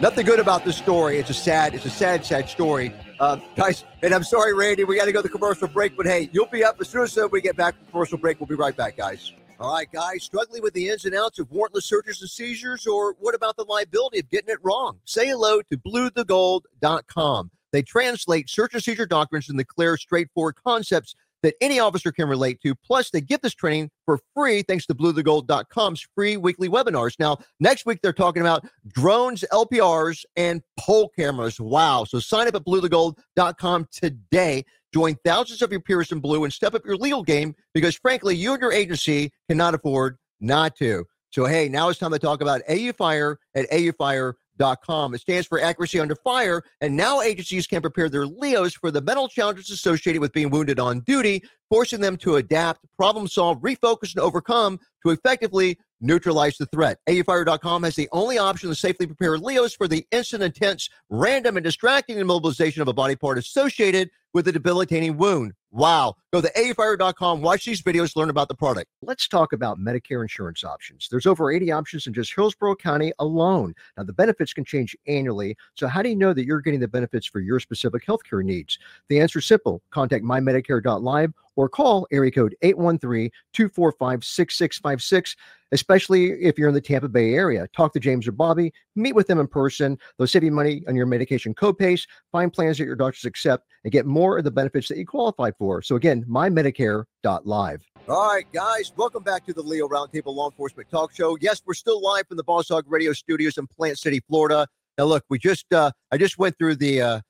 [0.00, 1.18] nothing good about this story.
[1.18, 2.92] It's a sad, it's a sad, sad story.
[3.18, 6.06] Uh, guys, and I'm sorry, Randy, we got to go to the commercial break, but
[6.06, 8.38] hey, you'll be up as soon as we get back from commercial break.
[8.38, 9.32] We'll be right back, guys.
[9.60, 13.16] All right, guys, struggling with the ins and outs of warrantless searches and seizures, or
[13.18, 15.00] what about the liability of getting it wrong?
[15.04, 17.50] Say hello to bluetogold.com.
[17.72, 22.60] They translate search and seizure doctrines into clear, straightforward concepts that any officer can relate
[22.62, 22.74] to.
[22.74, 27.14] Plus, they give this training for free thanks to bluetogold.com's free weekly webinars.
[27.18, 31.60] Now, next week, they're talking about drones, LPRs, and pole cameras.
[31.60, 32.04] Wow.
[32.04, 34.64] So sign up at bluetogold.com today.
[34.92, 38.34] Join thousands of your peers in blue and step up your legal game because, frankly,
[38.34, 41.04] you and your agency cannot afford not to.
[41.30, 45.14] So, hey, now it's time to talk about AU Fire at aufire.com.
[45.14, 49.02] It stands for accuracy under fire, and now agencies can prepare their LEOs for the
[49.02, 54.14] mental challenges associated with being wounded on duty, forcing them to adapt, problem solve, refocus,
[54.14, 56.98] and overcome to effectively neutralize the threat.
[57.08, 61.64] AUFire.com has the only option to safely prepare LEOs for the instant, intense, random, and
[61.64, 65.52] distracting immobilization of a body part associated with a debilitating wound.
[65.70, 66.14] Wow.
[66.32, 68.90] Go to AUFire.com, watch these videos, learn about the product.
[69.02, 71.08] Let's talk about Medicare insurance options.
[71.10, 73.74] There's over 80 options in just Hillsborough County alone.
[73.96, 75.56] Now, the benefits can change annually.
[75.74, 78.78] So, how do you know that you're getting the benefits for your specific healthcare needs?
[79.08, 85.36] The answer is simple contact mymedicare.live or call area code 813 245 6656,
[85.72, 87.66] especially if you're in the Tampa Bay area.
[87.76, 89.98] Talk to James or Bobby, meet with them in person.
[90.16, 93.92] They'll save you money on your medication copays, find plans that your doctors accept, and
[93.92, 95.82] get more of the benefits that you qualify for.
[95.82, 97.82] So, again, mymedicare.live.
[98.08, 101.36] All right, guys, welcome back to the Leo Roundtable Law Enforcement Talk Show.
[101.40, 104.68] Yes, we're still live from the Boss Hog Radio Studios in Plant City, Florida.
[104.96, 107.20] Now, look, we just uh, I just went through the uh,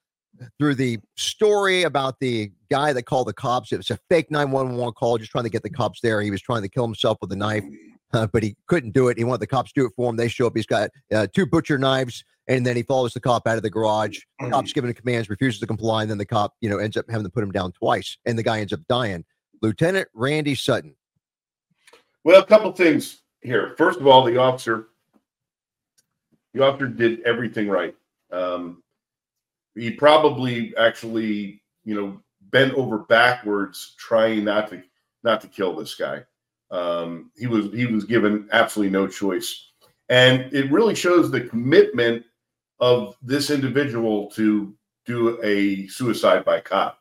[0.59, 3.73] through the story about the guy that called the cops.
[3.73, 6.23] It was a fake 911 call, just trying to get the cops there.
[6.23, 7.65] He was trying to kill himself with a knife,
[8.13, 9.19] uh, but he couldn't do it.
[9.19, 10.17] He wanted the cops to do it for him.
[10.17, 10.57] They show up.
[10.57, 13.71] He's got uh, two butcher knives, and then he follows the cop out of the
[13.71, 14.21] garage.
[14.51, 17.25] Cop's giving commands, refuses to comply, and then the cop, you know, ends up having
[17.25, 19.25] to put him down twice, and the guy ends up dying.
[19.61, 20.95] Lieutenant Randy Sutton.
[22.25, 23.75] Well, a couple things here.
[23.77, 24.89] First of all, the officer,
[26.55, 27.95] the officer did everything right.
[28.31, 28.83] Um,
[29.75, 34.83] he probably actually, you know, bent over backwards trying not to
[35.25, 36.25] not to kill this guy.
[36.71, 39.71] Um, he was he was given absolutely no choice,
[40.09, 42.25] and it really shows the commitment
[42.81, 44.75] of this individual to
[45.07, 46.99] do a suicide by cop.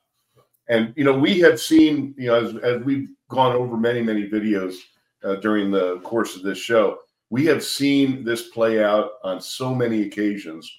[0.70, 4.30] And you know, we have seen, you know, as, as we've gone over many many
[4.30, 4.76] videos
[5.24, 7.00] uh, during the course of this show,
[7.30, 10.72] we have seen this play out on so many occasions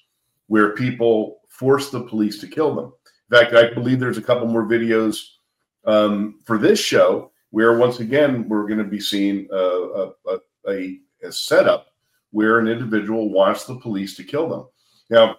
[0.49, 2.91] where people force the police to kill them.
[3.31, 5.23] In fact, I believe there's a couple more videos
[5.85, 10.99] um, for this show where, once again, we're going to be seeing a, a, a,
[11.23, 11.87] a setup
[12.31, 14.65] where an individual wants the police to kill them.
[15.09, 15.37] Now,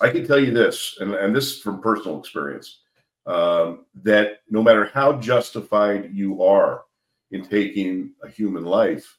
[0.00, 2.80] I can tell you this, and, and this is from personal experience,
[3.26, 6.84] um, that no matter how justified you are
[7.32, 9.18] in taking a human life,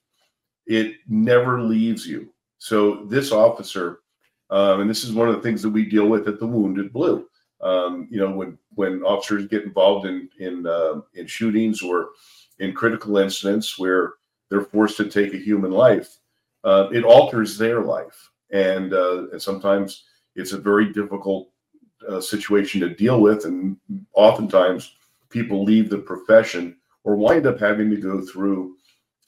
[0.65, 2.33] it never leaves you.
[2.57, 3.99] So this officer,
[4.51, 6.91] um, and this is one of the things that we deal with at the Wounded
[6.91, 7.27] Blue.
[7.61, 12.09] Um, you know, when when officers get involved in in uh, in shootings or
[12.59, 14.13] in critical incidents where
[14.49, 16.17] they're forced to take a human life,
[16.63, 20.03] uh, it alters their life, and uh, and sometimes
[20.35, 21.49] it's a very difficult
[22.07, 23.77] uh, situation to deal with, and
[24.13, 24.95] oftentimes
[25.29, 28.75] people leave the profession or wind up having to go through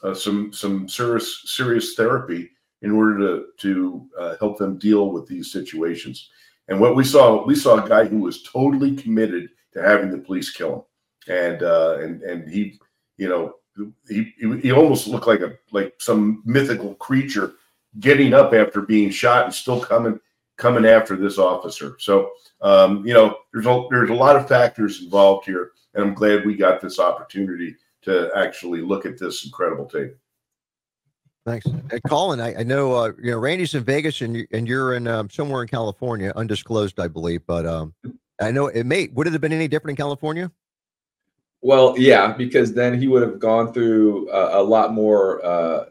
[0.03, 2.49] uh, some some serious serious therapy
[2.83, 6.29] in order to to uh, help them deal with these situations.
[6.67, 10.19] And what we saw, we saw a guy who was totally committed to having the
[10.19, 10.87] police kill
[11.27, 12.79] him, and uh, and and he,
[13.17, 13.55] you know,
[14.07, 17.55] he, he almost looked like a like some mythical creature
[17.99, 20.19] getting up after being shot and still coming
[20.57, 21.95] coming after this officer.
[21.99, 26.13] So um, you know, there's a there's a lot of factors involved here, and I'm
[26.13, 30.15] glad we got this opportunity to actually look at this incredible tape.
[31.45, 31.67] Thanks,
[32.07, 32.39] Colin.
[32.39, 35.29] I, I know uh, you know Randy's in Vegas, and you, and you're in um,
[35.29, 37.41] somewhere in California, undisclosed, I believe.
[37.45, 37.93] But um,
[38.41, 39.07] I know it may.
[39.07, 40.49] Would it have been any different in California?
[41.61, 45.85] Well, yeah, because then he would have gone through a, a lot more, uh,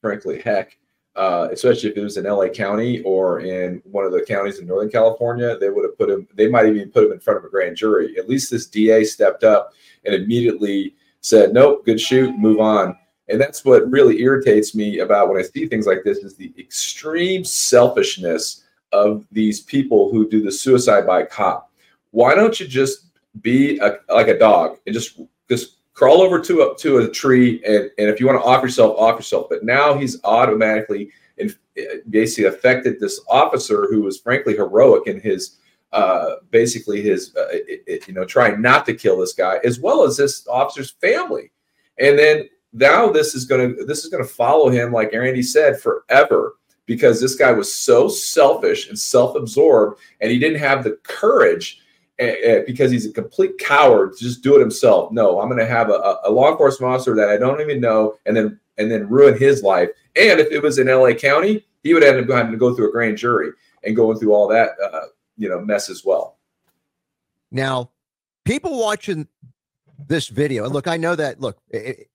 [0.00, 0.78] frankly, heck,
[1.16, 4.68] uh, especially if it was in LA County or in one of the counties in
[4.68, 5.58] Northern California.
[5.58, 7.76] They would have put him, they might even put him in front of a grand
[7.76, 8.16] jury.
[8.16, 9.72] At least this DA stepped up
[10.04, 12.96] and immediately said, nope, good shoot, move on.
[13.28, 16.52] And that's what really irritates me about when I see things like this is the
[16.58, 21.70] extreme selfishness of these people who do the suicide by cop.
[22.12, 23.06] Why don't you just
[23.42, 27.62] be a, like a dog and just just crawl over to a to a tree
[27.64, 29.48] and, and if you want to off yourself, off yourself.
[29.50, 31.54] But now he's automatically and
[32.08, 35.56] basically affected this officer who was frankly heroic in his
[35.92, 39.80] uh, basically his uh, it, it, you know trying not to kill this guy as
[39.80, 41.50] well as this officer's family.
[41.98, 45.42] And then now this is going to this is going to follow him like Andy
[45.42, 50.98] said forever because this guy was so selfish and self-absorbed and he didn't have the
[51.02, 51.80] courage
[52.20, 55.12] uh, because he's a complete coward to just do it himself.
[55.12, 58.14] No, I'm going to have a, a, law enforcement officer that I don't even know,
[58.24, 59.90] and then and then ruin his life.
[60.14, 61.14] And if it was in L.A.
[61.14, 63.50] County, he would end up having to go through a grand jury
[63.84, 66.38] and going through all that, uh, you know, mess as well.
[67.50, 67.90] Now,
[68.44, 69.28] people watching
[70.08, 71.38] this video, and look, I know that.
[71.38, 72.08] Look, it,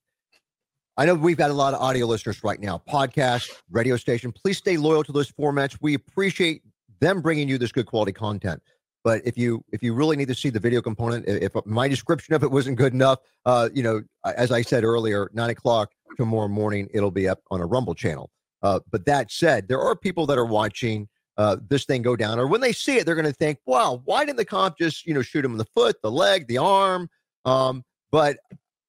[1.02, 4.32] I know we've got a lot of audio listeners right now, podcast, radio station.
[4.32, 5.76] Please stay loyal to those formats.
[5.82, 6.62] We appreciate
[7.00, 8.62] them bringing you this good quality content.
[9.04, 12.36] But if you if you really need to see the video component, if my description
[12.36, 16.48] of it wasn't good enough, uh, you know, as I said earlier, nine o'clock tomorrow
[16.48, 18.30] morning, it'll be up on a Rumble channel.
[18.62, 22.38] Uh, but that said, there are people that are watching uh, this thing go down,
[22.38, 25.08] or when they see it, they're going to think, "Wow, why didn't the cop just
[25.08, 27.10] you know shoot him in the foot, the leg, the arm?"
[27.44, 28.38] Um, but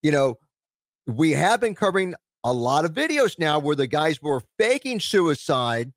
[0.03, 0.37] you know,
[1.17, 5.93] we have been covering a lot of videos now where the guys were faking suicide,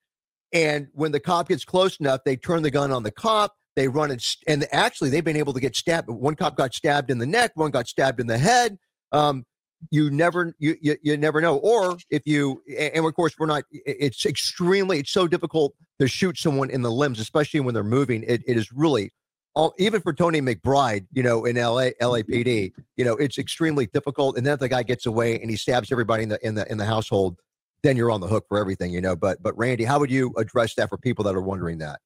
[0.53, 3.87] and when the cop gets close enough, they turn the gun on the cop they
[3.87, 6.09] run and, and actually they've been able to get stabbed.
[6.09, 8.77] One cop got stabbed in the neck, one got stabbed in the head.
[9.11, 9.45] Um,
[9.91, 13.63] you never you, you, you never know or if you and of course we're not
[13.71, 18.23] it's extremely it's so difficult to shoot someone in the limbs especially when they're moving
[18.23, 19.11] it, it is really
[19.55, 22.05] all, even for tony mcbride you know in la mm-hmm.
[22.05, 25.55] lapd you know it's extremely difficult and then if the guy gets away and he
[25.55, 27.37] stabs everybody in the in the in the household
[27.83, 30.33] then you're on the hook for everything you know but but randy how would you
[30.37, 31.99] address that for people that are wondering that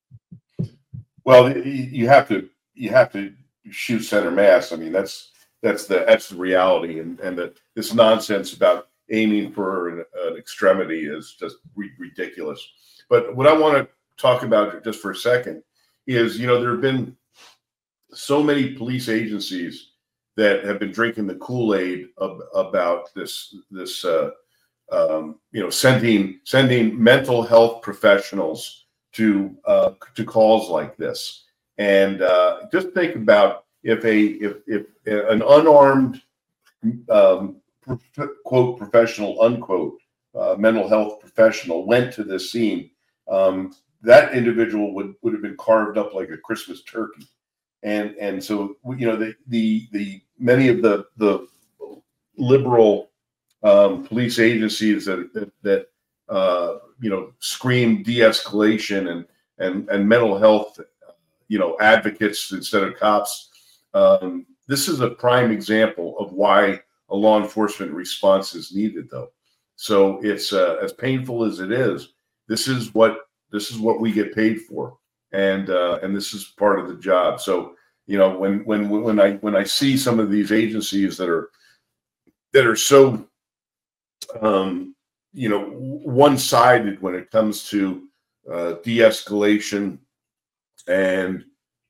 [1.29, 3.31] well, you have to you have to
[3.69, 4.71] shoot center mass.
[4.71, 5.31] I mean, that's
[5.61, 10.37] that's the that's the reality, and and that this nonsense about aiming for an, an
[10.37, 12.67] extremity is just re- ridiculous.
[13.09, 15.61] But what I want to talk about just for a second
[16.07, 17.15] is, you know, there have been
[18.13, 19.91] so many police agencies
[20.35, 22.07] that have been drinking the Kool Aid
[22.55, 24.31] about this this uh,
[24.91, 31.45] um, you know sending sending mental health professionals to uh, to calls like this.
[31.77, 36.21] And uh, just think about if a if if an unarmed
[37.09, 37.57] um,
[38.43, 39.97] quote professional unquote
[40.35, 42.91] uh, mental health professional went to this scene,
[43.29, 47.27] um, that individual would would have been carved up like a Christmas turkey.
[47.83, 51.47] And and so you know the the the many of the the
[52.37, 53.11] liberal
[53.63, 55.87] um, police agencies that that, that
[56.27, 59.25] uh, you know scream de-escalation and
[59.59, 60.79] and and mental health
[61.47, 63.49] you know advocates instead of cops
[63.93, 69.29] um, this is a prime example of why a law enforcement response is needed though.
[69.75, 72.09] So it's uh, as painful as it is
[72.49, 73.19] this is what
[73.51, 74.97] this is what we get paid for
[75.31, 77.39] and uh, and this is part of the job.
[77.39, 77.75] So
[78.07, 81.49] you know when when when I when I see some of these agencies that are
[82.53, 83.27] that are so
[84.41, 84.95] um,
[85.33, 88.07] you know one sided when it comes to
[88.51, 89.99] uh, de-escalation
[90.87, 91.43] and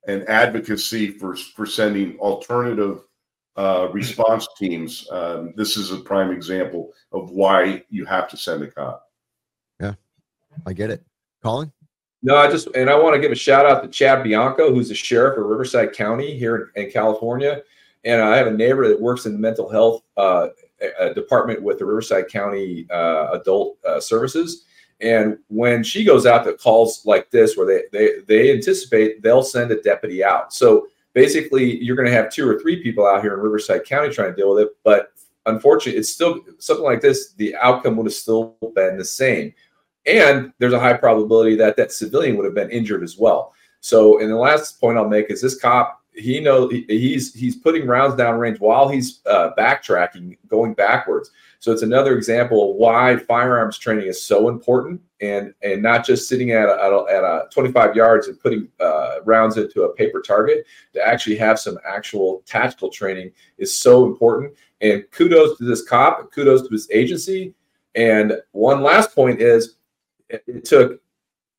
[0.08, 3.02] and advocacy for for sending alternative
[3.56, 5.08] uh, response teams.
[5.12, 9.04] Um, this is a prime example of why you have to send a cop.
[9.80, 9.94] Yeah,
[10.66, 11.04] I get it.
[11.42, 11.72] Colin?
[12.22, 14.90] No, I just and I want to give a shout out to Chad Bianco, who's
[14.90, 17.62] the sheriff of Riverside County here in, California,
[18.04, 20.50] and I have a neighbor that works in the mental health uh,
[21.16, 24.66] department with the Riverside County uh, Adult uh, Services.
[25.02, 29.44] And when she goes out to calls like this, where they they they anticipate they'll
[29.44, 30.54] send a deputy out.
[30.54, 34.10] So basically, you're going to have two or three people out here in Riverside County
[34.10, 34.76] trying to deal with it.
[34.84, 35.14] But
[35.46, 37.32] unfortunately, it's still something like this.
[37.32, 39.54] The outcome would have still been the same
[40.06, 43.54] and there's a high probability that that civilian would have been injured as well.
[43.82, 45.98] So, and the last point I'll make is this cop.
[46.14, 51.32] He know he's he's putting rounds down range while he's uh, backtracking, going backwards.
[51.60, 56.28] So it's another example of why firearms training is so important, and and not just
[56.28, 59.94] sitting at a, at a, at a 25 yards and putting uh, rounds into a
[59.94, 60.66] paper target.
[60.94, 64.54] To actually have some actual tactical training is so important.
[64.82, 67.54] And kudos to this cop, kudos to his agency.
[67.96, 69.76] And one last point is
[70.30, 71.02] it took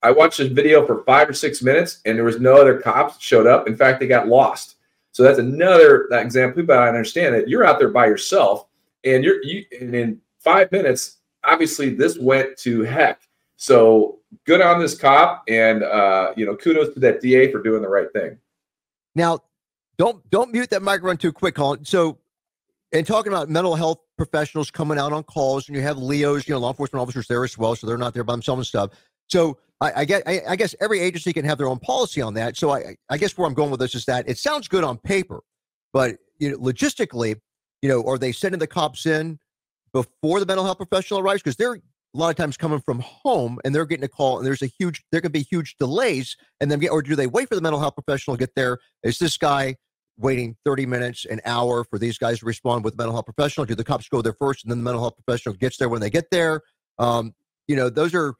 [0.02, 3.22] I watched a video for five or six minutes, and there was no other cops
[3.22, 3.68] showed up.
[3.68, 4.76] In fact, they got lost.
[5.12, 6.62] So that's another that example.
[6.62, 8.66] But I understand that you're out there by yourself,
[9.04, 11.18] and you're you and in five minutes.
[11.44, 13.22] Obviously, this went to heck.
[13.56, 17.82] So good on this cop, and uh, you know, kudos to that DA for doing
[17.82, 18.38] the right thing.
[19.14, 19.40] Now,
[19.98, 21.84] don't don't mute that microphone too quick, Colin.
[21.84, 22.18] So,
[22.92, 26.54] and talking about mental health professionals coming out on calls, and you have Leos, you
[26.54, 28.90] know, law enforcement officers there as well, so they're not there by themselves and stuff.
[29.28, 32.34] So I, I get, I, I, guess every agency can have their own policy on
[32.34, 32.56] that.
[32.56, 34.98] So I, I guess where I'm going with this is that it sounds good on
[34.98, 35.40] paper,
[35.92, 37.36] but you know, logistically,
[37.80, 39.38] you know, are they sending the cops in
[39.92, 41.42] before the mental health professional arrives?
[41.42, 41.80] Because they're a
[42.18, 45.04] lot of times coming from home and they're getting a call, and there's a huge,
[45.12, 47.78] there could be huge delays, and then get, or do they wait for the mental
[47.78, 48.78] health professional to get there?
[49.04, 49.76] Is this guy
[50.20, 53.66] waiting 30 minutes, an hour for these guys to respond with mental health professional?
[53.66, 56.00] Do the cops go there first and then the mental health professional gets there when
[56.00, 56.62] they get there?
[56.98, 57.34] Um,
[57.66, 58.34] you know, those are,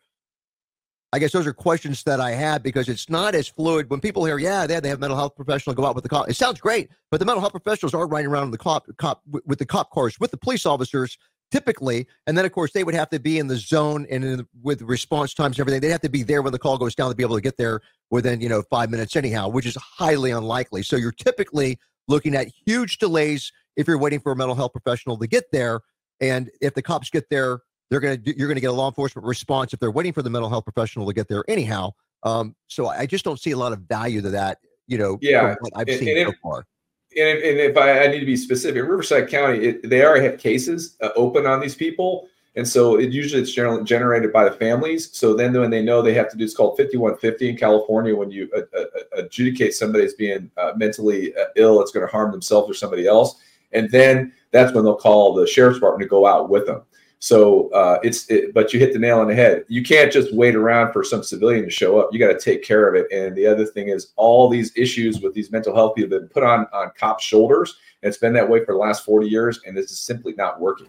[1.13, 3.91] I guess, those are questions that I have because it's not as fluid.
[3.91, 6.29] When people hear, yeah, they, they have mental health professional go out with the cop,
[6.29, 9.23] it sounds great, but the mental health professionals are riding around in the cop, cop
[9.45, 11.17] with the cop cars with the police officers
[11.51, 12.07] typically.
[12.27, 14.83] And then, of course, they would have to be in the zone and in, with
[14.83, 15.81] response times and everything.
[15.81, 17.57] They'd have to be there when the call goes down to be able to get
[17.57, 20.83] there within, you know, five minutes anyhow, which is highly unlikely.
[20.83, 25.17] So you're typically looking at huge delays if you're waiting for a mental health professional
[25.19, 25.81] to get there.
[26.21, 27.61] And if the cops get there,
[27.91, 30.23] they're going to you're going to get a law enforcement response if they're waiting for
[30.23, 31.91] the mental health professional to get there anyhow.
[32.23, 34.59] Um, so I just don't see a lot of value to that.
[34.87, 36.67] You know, yeah, what I've seen and so it, far.
[37.17, 40.39] And, and if I, I, need to be specific, Riverside County, it, they already have
[40.39, 42.29] cases uh, open on these people.
[42.57, 45.11] And so it usually it's generally generated by the families.
[45.17, 48.15] So then when they know they have to do, it's called 5150 in California.
[48.15, 52.11] When you uh, uh, adjudicate somebody as being uh, mentally uh, ill, it's going to
[52.11, 53.37] harm themselves or somebody else.
[53.73, 56.83] And then that's when they'll call the sheriff's department to go out with them.
[57.21, 59.65] So uh, it's, it, but you hit the nail on the head.
[59.69, 62.09] You can't just wait around for some civilian to show up.
[62.13, 63.13] You got to take care of it.
[63.13, 66.31] And the other thing is, all these issues with these mental health people have been
[66.31, 67.77] put on on cops' shoulders.
[68.03, 70.61] And it's been that way for the last 40 years, and this is simply not
[70.61, 70.87] working.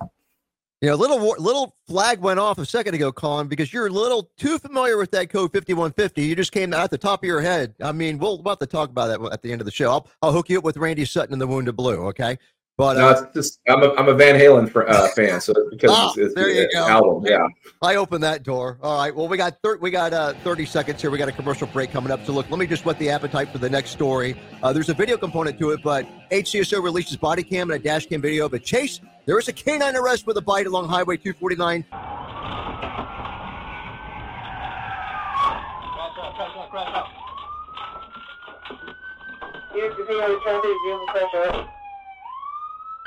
[0.79, 4.31] You know, little little flag went off a second ago, Colin, because you're a little
[4.37, 6.23] too familiar with that code 5150.
[6.23, 7.75] You just came out the top of your head.
[7.83, 9.91] I mean, we'll, we'll have to talk about that at the end of the show.
[9.91, 12.35] I'll, I'll hook you up with Randy Sutton and the Wounded Blue, okay?
[12.77, 15.53] But no, uh, it's just I'm a, I'm a Van Halen for, uh, fan, so
[15.69, 16.87] because Ah, it's, it's there the you go.
[16.87, 17.45] album, yeah.
[17.81, 18.79] I opened that door.
[18.81, 19.15] All right.
[19.15, 21.11] Well, we got thir- we got uh, 30 seconds here.
[21.11, 22.25] We got a commercial break coming up.
[22.25, 24.35] So look, let me just whet the appetite for the next story.
[24.63, 28.07] Uh, there's a video component to it, but HCSO releases body cam and a dash
[28.07, 28.99] cam video of a chase.
[29.27, 31.85] There is a canine arrest with a bite along Highway 249.
[39.73, 41.67] Here's the video traffic, vehicle pressure.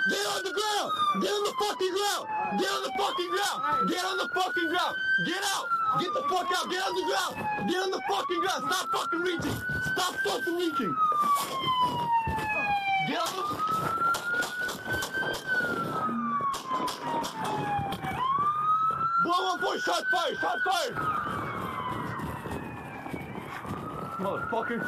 [0.07, 0.93] Get on the ground!
[1.23, 2.29] Get on the fucking ground!
[2.61, 3.89] Get on the fucking ground!
[3.89, 4.97] Get on the fucking ground!
[5.25, 5.69] Get out!
[5.99, 6.69] Get the fuck out!
[6.69, 7.37] Get on the ground!
[7.71, 8.65] Get on the fucking ground!
[8.69, 9.57] Stop fucking reaching!
[9.95, 10.95] Stop fucking reaching!
[13.09, 13.43] Get on the...
[19.25, 19.79] Blow on four!
[19.79, 20.35] Shot fire!
[20.35, 20.93] Shot fire!
[24.21, 24.81] Motherfucker!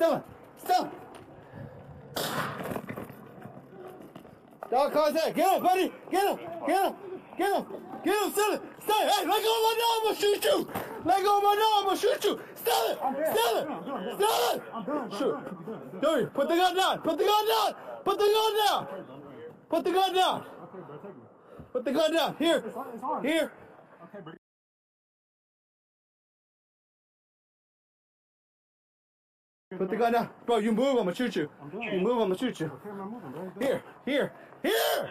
[0.00, 0.22] Seven,
[0.56, 0.90] seven.
[4.70, 5.36] Dog contact.
[5.36, 5.92] Get him, buddy.
[6.10, 6.38] Get him.
[6.66, 6.94] Get him.
[7.36, 7.66] Get him.
[8.02, 8.60] Get him, seven.
[8.80, 8.94] Stay.
[8.94, 9.92] Hey, let go of my dog.
[9.92, 10.68] I'm gonna shoot you.
[11.04, 11.72] Let go of my dog.
[11.76, 12.40] I'm gonna shoot you.
[12.54, 12.96] Seven.
[13.36, 13.64] Seven.
[14.16, 15.18] Seven.
[15.18, 16.00] Shoot.
[16.00, 16.98] Dude, put the gun down.
[17.02, 17.74] Put the gun down.
[18.02, 18.86] Put the gun down.
[19.68, 20.44] Put the gun down.
[21.74, 22.36] Put the gun down.
[22.38, 22.64] Here.
[23.20, 23.52] Here.
[29.78, 30.28] Put the gun down.
[30.46, 31.48] Bro, you move, I'm gonna shoot you.
[31.72, 32.72] You move, I'm gonna shoot you.
[33.60, 34.32] Here, here,
[34.64, 35.10] here!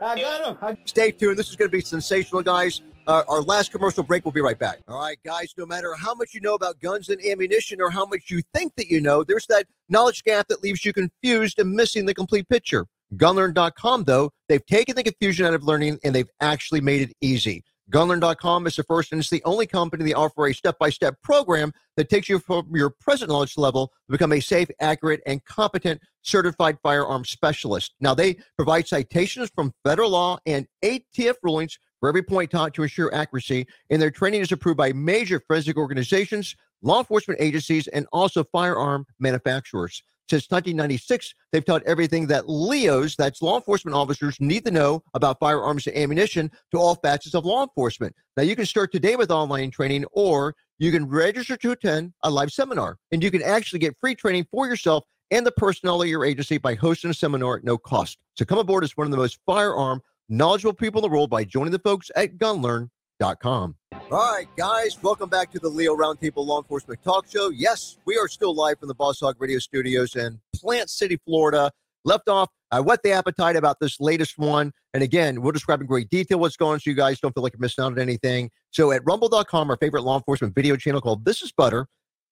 [0.00, 0.58] I got him.
[0.60, 1.38] I Stay tuned.
[1.38, 2.82] This is going to be sensational, guys.
[3.06, 4.24] Uh, our last commercial break.
[4.24, 4.80] We'll be right back.
[4.88, 5.54] All right, guys.
[5.56, 8.74] No matter how much you know about guns and ammunition or how much you think
[8.76, 12.48] that you know, there's that knowledge gap that leaves you confused and missing the complete
[12.48, 12.86] picture.
[13.14, 17.62] Gunlearn.com, though, they've taken the confusion out of learning and they've actually made it easy.
[17.90, 22.08] Gunlearn.com is the first and it's the only company that offer a step-by-step program that
[22.08, 26.78] takes you from your present knowledge level to become a safe, accurate, and competent certified
[26.82, 27.94] firearm specialist.
[28.00, 32.82] Now, they provide citations from federal law and ATF rulings for every point taught to
[32.82, 38.06] ensure accuracy, and their training is approved by major forensic organizations, law enforcement agencies, and
[38.12, 40.02] also firearm manufacturers.
[40.30, 45.38] Since 1996, they've taught everything that LEOs, that's law enforcement officers, need to know about
[45.38, 48.14] firearms and ammunition to all facets of law enforcement.
[48.36, 52.30] Now, you can start today with online training, or you can register to attend a
[52.30, 56.08] live seminar, and you can actually get free training for yourself and the personnel of
[56.08, 58.18] your agency by hosting a seminar at no cost.
[58.36, 60.00] So come aboard as one of the most firearm
[60.30, 63.76] knowledgeable people in the world by joining the folks at gunlearn.com.
[64.10, 67.48] All right, guys, welcome back to the Leo Roundtable Law Enforcement Talk Show.
[67.48, 71.72] Yes, we are still live from the Boss Hog Radio Studios in Plant City, Florida.
[72.04, 74.72] Left off, I whet the appetite about this latest one.
[74.92, 77.42] And again, we'll describe in great detail what's going on so you guys don't feel
[77.42, 78.50] like you're missing out on anything.
[78.70, 81.86] So at rumble.com, our favorite law enforcement video channel called This is Butter,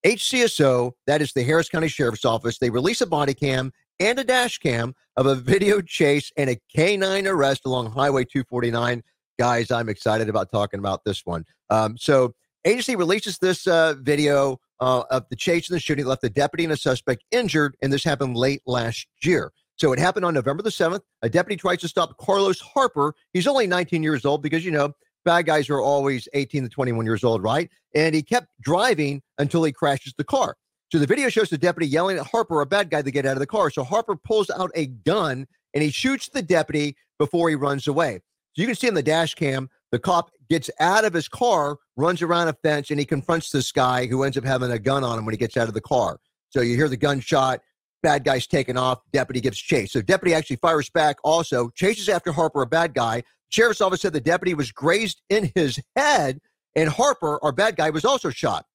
[0.04, 4.24] HCSO, that is the Harris County Sheriff's Office, they release a body cam and a
[4.24, 9.02] dash cam of a video chase and a K9 arrest along Highway 249.
[9.42, 11.44] Guys, I'm excited about talking about this one.
[11.68, 12.32] Um, so,
[12.64, 16.62] agency releases this uh, video uh, of the chase and the shooting, left the deputy
[16.62, 19.50] and a suspect injured, and this happened late last year.
[19.74, 21.00] So, it happened on November the 7th.
[21.22, 23.16] A deputy tries to stop Carlos Harper.
[23.32, 24.92] He's only 19 years old because, you know,
[25.24, 27.68] bad guys are always 18 to 21 years old, right?
[27.96, 30.54] And he kept driving until he crashes the car.
[30.92, 33.32] So the video shows the deputy yelling at Harper, a bad guy, to get out
[33.32, 33.70] of the car.
[33.70, 38.20] So Harper pulls out a gun and he shoots the deputy before he runs away.
[38.54, 41.78] So you can see in the dash cam, the cop gets out of his car,
[41.96, 45.04] runs around a fence, and he confronts this guy who ends up having a gun
[45.04, 46.18] on him when he gets out of the car.
[46.50, 47.60] So you hear the gunshot,
[48.02, 49.92] bad guy's taken off, deputy gives chase.
[49.92, 53.22] So deputy actually fires back also, chases after Harper, a bad guy.
[53.48, 56.40] Sheriff's office said the deputy was grazed in his head,
[56.74, 58.66] and Harper, our bad guy, was also shot.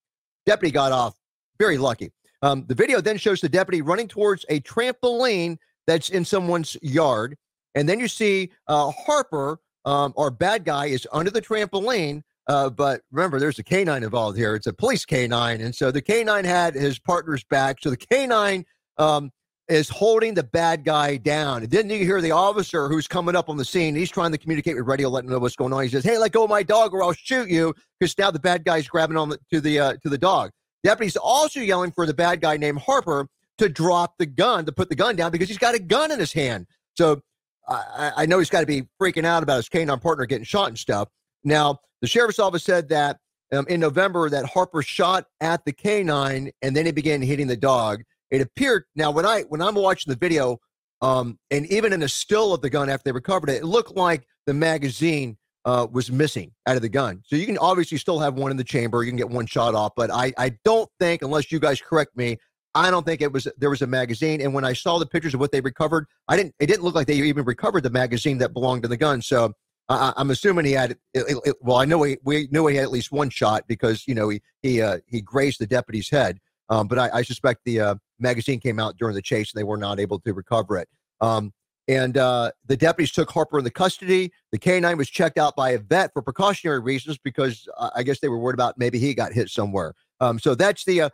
[0.46, 1.16] Deputy got off
[1.60, 2.12] very lucky.
[2.42, 5.58] Um, the video then shows the deputy running towards a trampoline
[5.88, 7.36] that's in someone's yard.
[7.76, 12.22] And then you see uh, Harper, um, our bad guy, is under the trampoline.
[12.48, 14.54] Uh, but remember, there's a canine involved here.
[14.54, 15.62] It's a police canine.
[15.62, 17.78] And so the canine had his partner's back.
[17.82, 18.66] So the canine
[18.98, 19.32] um,
[19.70, 21.64] is holding the bad guy down.
[21.64, 23.96] And then you hear the officer who's coming up on the scene.
[23.96, 25.84] He's trying to communicate with radio, letting know what's going on.
[25.84, 28.40] He says, "Hey, let go of my dog, or I'll shoot you." Because now the
[28.40, 30.52] bad guy's grabbing on the, to the uh, to the dog.
[30.84, 33.28] Deputy's also yelling for the bad guy named Harper
[33.58, 36.20] to drop the gun, to put the gun down because he's got a gun in
[36.20, 36.68] his hand.
[36.96, 37.22] So
[37.68, 40.70] I, I know he's got to be freaking out about his canine partner getting shot
[40.70, 41.10] and stuff.
[41.44, 43.18] Now, the sheriff's office said that
[43.52, 47.58] um, in November that Harper shot at the canine and then he began hitting the
[47.58, 48.02] dog.
[48.32, 50.58] It appeared now when I when I'm watching the video,
[51.02, 53.96] um, and even in the still of the gun after they recovered it, it looked
[53.96, 57.22] like the magazine uh, was missing out of the gun.
[57.26, 59.04] So you can obviously still have one in the chamber.
[59.04, 62.18] You can get one shot off, but I I don't think, unless you guys correct
[62.18, 62.38] me,
[62.76, 64.42] I don't think it was there was a magazine.
[64.42, 66.56] And when I saw the pictures of what they recovered, I didn't.
[66.60, 69.22] It didn't look like they even recovered the magazine that belonged to the gun.
[69.22, 69.54] So
[69.90, 70.92] I, I'm assuming he had.
[70.92, 73.64] It, it, it, well, I know he we knew he had at least one shot
[73.68, 76.40] because you know he he uh, he grazed the deputy's head.
[76.70, 79.64] Um, but I, I suspect the uh, magazine came out during the chase and they
[79.64, 80.90] were not able to recover it.
[81.22, 81.54] Um,
[81.88, 84.32] and uh, the deputies took Harper into custody.
[84.52, 88.20] The canine was checked out by a vet for precautionary reasons because uh, I guess
[88.20, 89.94] they were worried about maybe he got hit somewhere.
[90.20, 91.10] Um, so that's the uh,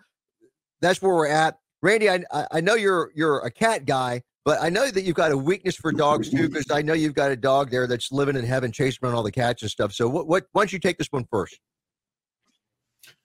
[0.84, 1.58] that's where we're at.
[1.82, 5.32] Randy, I, I know you're you're a cat guy, but I know that you've got
[5.32, 8.36] a weakness for dogs too because I know you've got a dog there that's living
[8.36, 9.94] in heaven, chasing around all the cats and stuff.
[9.94, 11.60] So what what why don't you take this one first?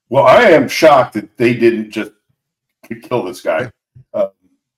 [0.09, 2.12] Well, I am shocked that they didn't just
[3.02, 3.70] kill this guy.
[4.14, 4.28] Uh,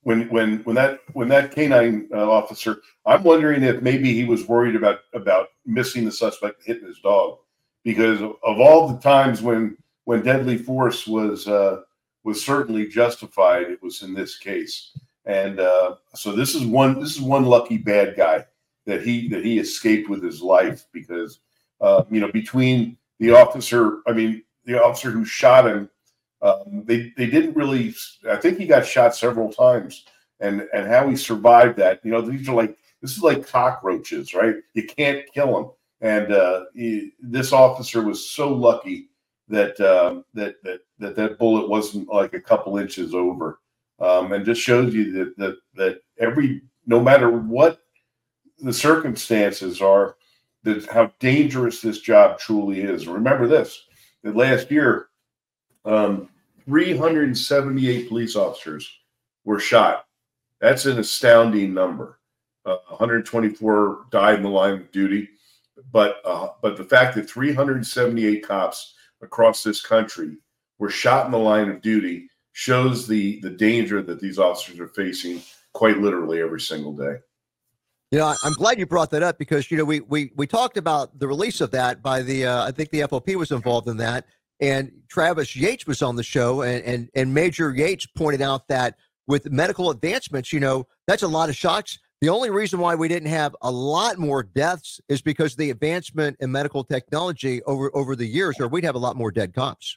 [0.03, 4.47] when when when that when that canine uh, officer, I'm wondering if maybe he was
[4.47, 7.39] worried about about missing the suspect hitting his dog,
[7.85, 11.83] because of, of all the times when when deadly force was uh,
[12.25, 13.71] was certainly justified.
[13.71, 17.79] It was in this case, and uh, so this is one this is one lucky
[17.79, 18.45] bad guy
[18.87, 21.41] that he that he escaped with his life because
[21.81, 25.89] uh, you know between the officer, I mean the officer who shot him,
[26.43, 27.95] um, they they didn't really.
[28.29, 30.05] I think he got shot several times,
[30.41, 32.01] and and how he survived that.
[32.05, 34.57] You know these are like this is like cockroaches, right?
[34.75, 39.10] You can't kill them, and uh, he, this officer was so lucky
[39.51, 43.61] that uh, that that that that bullet wasn't like a couple inches over,
[43.99, 47.81] um, and just shows you that that that every no matter what
[48.61, 50.17] the circumstances are,
[50.63, 53.09] that how dangerous this job truly is.
[53.09, 53.87] Remember this:
[54.23, 55.09] that last year,
[55.85, 56.29] um,
[56.67, 58.89] 378 police officers
[59.45, 60.07] were shot.
[60.61, 62.21] That's an astounding number.
[62.65, 65.31] Uh, 124 died in the line of duty,
[65.91, 70.37] but uh, but the fact that 378 cops across this country
[70.79, 74.89] were shot in the line of duty shows the the danger that these officers are
[74.89, 75.43] facing
[75.73, 77.17] quite literally every single day.
[78.11, 80.77] You know, I'm glad you brought that up because you know we we we talked
[80.77, 83.99] about the release of that by the uh, I think the FOP was involved in
[83.99, 84.27] that,
[84.61, 88.97] and Travis Yates was on the show, and and and Major Yates pointed out that
[89.29, 91.99] with medical advancements, you know, that's a lot of shots.
[92.21, 95.71] The only reason why we didn't have a lot more deaths is because of the
[95.71, 99.55] advancement in medical technology over over the years, or we'd have a lot more dead
[99.55, 99.97] cops.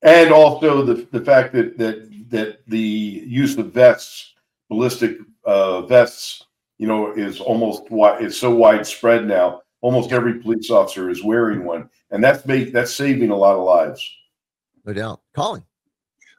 [0.00, 4.32] And also the the fact that that that the use of vests,
[4.70, 6.46] ballistic uh, vests,
[6.78, 9.60] you know, is almost wi- is so widespread now.
[9.82, 13.64] Almost every police officer is wearing one, and that's make, that's saving a lot of
[13.64, 14.08] lives.
[14.84, 15.64] No doubt, Colin.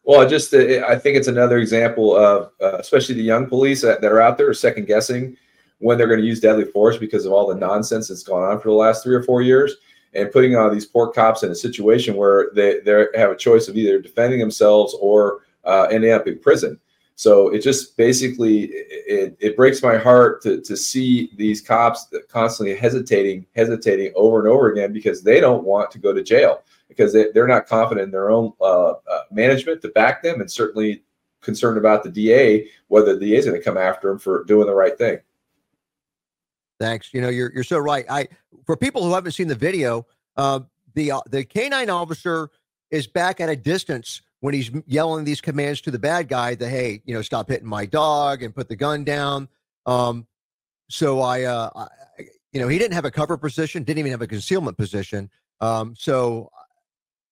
[0.03, 3.81] Well, I just uh, I think it's another example of, uh, especially the young police
[3.81, 5.37] that, that are out there second guessing
[5.79, 8.59] when they're going to use deadly force because of all the nonsense that's gone on
[8.59, 9.75] for the last three or four years,
[10.13, 13.67] and putting all these poor cops in a situation where they they have a choice
[13.67, 16.79] of either defending themselves or uh, ending up in prison.
[17.15, 22.75] So it just basically it, it breaks my heart to, to see these cops constantly
[22.75, 26.63] hesitating, hesitating over and over again because they don't want to go to jail
[26.95, 30.51] because they, they're not confident in their own uh, uh, management to back them and
[30.51, 31.03] certainly
[31.41, 34.65] concerned about the DA, whether the DA is going to come after them for doing
[34.65, 35.19] the right thing.
[36.79, 37.13] Thanks.
[37.13, 38.05] You know, you're you're so right.
[38.09, 38.27] I
[38.65, 40.61] for people who haven't seen the video, uh,
[40.95, 42.49] the the canine officer
[42.91, 46.55] is back at a distance when he's yelling these commands to the bad guy.
[46.55, 49.47] The hey, you know, stop hitting my dog and put the gun down.
[49.85, 50.27] Um,
[50.89, 51.87] so I, uh, I,
[52.51, 55.29] you know, he didn't have a cover position, didn't even have a concealment position.
[55.59, 56.51] Um, so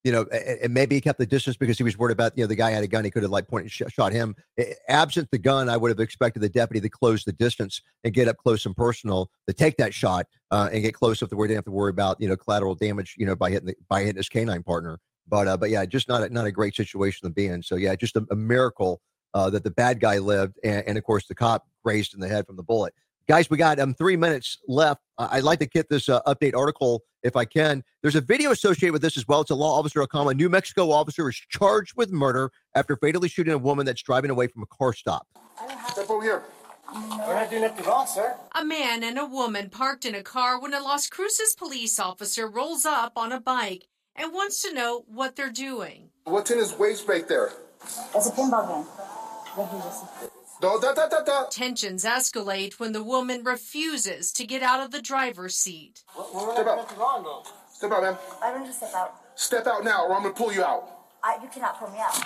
[0.03, 2.47] you know, and, maybe he kept the distance because he was worried about, you know,
[2.47, 3.03] the guy had a gun.
[3.03, 4.35] He could have like pointed, sh- shot him.
[4.87, 8.27] Absent the gun, I would have expected the deputy to close the distance and get
[8.27, 11.47] up close and personal to take that shot uh, and get close enough to where
[11.47, 14.01] they have to worry about, you know, collateral damage, you know, by hitting the, by
[14.01, 14.99] hitting his canine partner.
[15.27, 17.61] But uh, but yeah, just not a, not a great situation to be in.
[17.61, 19.01] So yeah, just a, a miracle
[19.33, 22.27] uh, that the bad guy lived, and, and of course the cop grazed in the
[22.27, 22.93] head from the bullet.
[23.31, 24.99] Guys, we got um three minutes left.
[25.17, 27.81] Uh, I'd like to get this uh, update article if I can.
[28.01, 29.39] There's a video associated with this as well.
[29.39, 33.53] It's a law officer, a New Mexico officer is charged with murder after fatally shooting
[33.53, 35.27] a woman that's driving away from a car stop.
[35.87, 36.43] Step over here.
[36.93, 38.35] We're not doing nothing wrong, sir.
[38.53, 42.49] A man and a woman parked in a car when a Las Cruces police officer
[42.49, 46.09] rolls up on a bike and wants to know what they're doing.
[46.25, 47.53] What's in his waist right there?
[48.13, 50.31] It's a pinball game.
[50.61, 51.45] What he was- Da, da, da, da, da.
[51.49, 56.03] Tensions escalate when the woman refuses to get out of the driver's seat.
[56.53, 56.91] Step out.
[57.73, 58.17] Step out, man.
[58.41, 59.15] I don't just step out.
[59.35, 60.87] Step out now, or I'm gonna pull you out.
[61.23, 62.17] I, you cannot pull me out.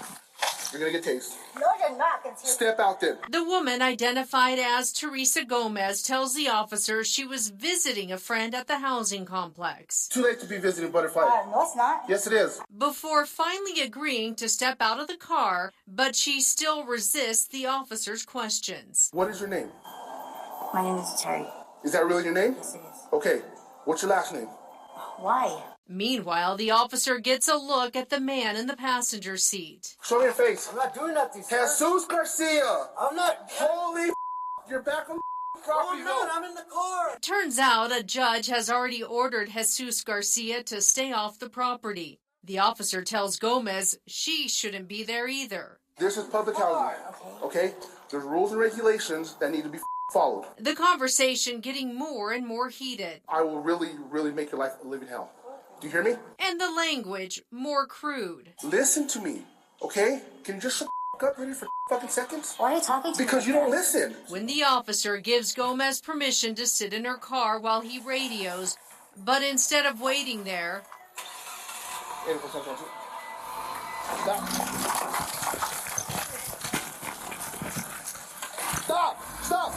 [0.72, 1.36] You're gonna get tased.
[1.56, 2.22] No, you're not.
[2.26, 3.18] It's your- Step out then.
[3.30, 8.68] The woman, identified as Teresa Gomez, tells the officer she was visiting a friend at
[8.68, 10.08] the housing complex.
[10.08, 11.24] Too late to be visiting Butterfly.
[11.24, 12.04] Uh, no, it's not.
[12.10, 12.60] Yes, it is.
[12.78, 18.26] Before finally agreeing to step out of the car, but she still resists the officer's
[18.26, 19.10] questions.
[19.14, 19.70] What is your name?
[20.74, 21.48] My name is Terry.
[21.84, 22.56] Is that really your name?
[22.58, 23.00] Yes, it is.
[23.14, 23.42] Okay.
[23.86, 24.48] What's your last name?
[25.18, 25.62] Why?
[25.88, 29.96] Meanwhile, the officer gets a look at the man in the passenger seat.
[30.04, 30.68] Show me your face.
[30.72, 31.68] I'm not doing nothing, sir.
[31.68, 32.88] Jesus Garcia.
[33.00, 33.50] I'm not.
[33.52, 34.12] Holy
[34.68, 35.22] you're back on oh,
[35.56, 36.02] No, property.
[36.02, 36.30] I'm not.
[36.34, 37.18] I'm in the car.
[37.22, 42.20] Turns out a judge has already ordered Jesus Garcia to stay off the property.
[42.44, 45.80] The officer tells Gomez she shouldn't be there either.
[45.98, 46.98] This is public housing.
[47.44, 47.74] Okay?
[48.10, 49.80] There's rules and regulations that need to be
[50.14, 50.46] followed.
[50.60, 54.88] The conversation getting more and more heated, I will really, really make your life a
[54.88, 55.32] living hell.
[55.82, 56.16] Do you hear me?
[56.40, 58.54] and the language more crude.
[58.64, 59.44] Listen to me.
[59.82, 60.22] Okay?
[60.44, 60.88] Can you just shut
[61.20, 62.56] the up really for fucking seconds?
[62.58, 63.26] Why are you talking to me?
[63.26, 64.16] Because you don't listen.
[64.30, 68.78] When the officer gives Gomez permission to sit in her car while he radios,
[69.18, 70.84] but instead of waiting there,
[78.84, 79.22] Stop!
[79.44, 79.74] Stop!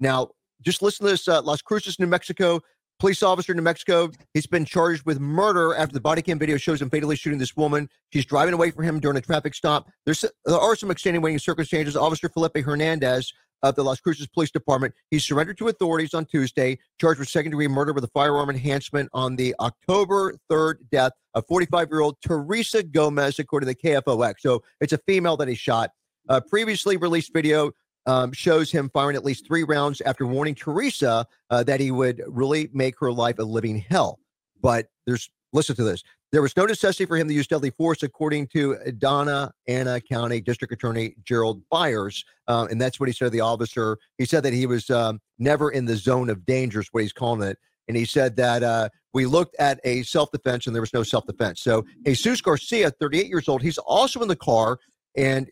[0.00, 0.28] Now,
[0.62, 1.28] just listen to this.
[1.28, 2.60] Uh, Las Cruces, New Mexico.
[2.98, 4.10] Police officer in New Mexico.
[4.34, 7.56] He's been charged with murder after the body cam video shows him fatally shooting this
[7.56, 7.88] woman.
[8.12, 9.88] She's driving away from him during a traffic stop.
[10.04, 11.96] There's there are some extenuating circumstances.
[11.96, 13.32] Officer Felipe Hernandez
[13.62, 14.94] of the Las Cruces Police Department.
[15.12, 19.08] He surrendered to authorities on Tuesday, charged with second degree murder with a firearm enhancement
[19.12, 24.34] on the October 3rd death of 45 year old Teresa Gomez, according to the KFOX.
[24.40, 25.90] So it's a female that he shot.
[26.28, 27.70] Uh, previously released video
[28.08, 32.22] um, shows him firing at least three rounds after warning Teresa uh, that he would
[32.26, 34.18] really make her life a living hell.
[34.62, 36.02] But there's, listen to this.
[36.32, 40.40] There was no necessity for him to use deadly force, according to Doña Ana County
[40.40, 42.24] District Attorney Gerald Byers.
[42.46, 43.98] Uh, and that's what he said to the officer.
[44.16, 47.12] He said that he was um, never in the zone of danger, is what he's
[47.12, 47.58] calling it.
[47.88, 51.02] And he said that uh, we looked at a self defense and there was no
[51.02, 51.60] self defense.
[51.60, 54.78] So Jesus Garcia, 38 years old, he's also in the car.
[55.16, 55.50] And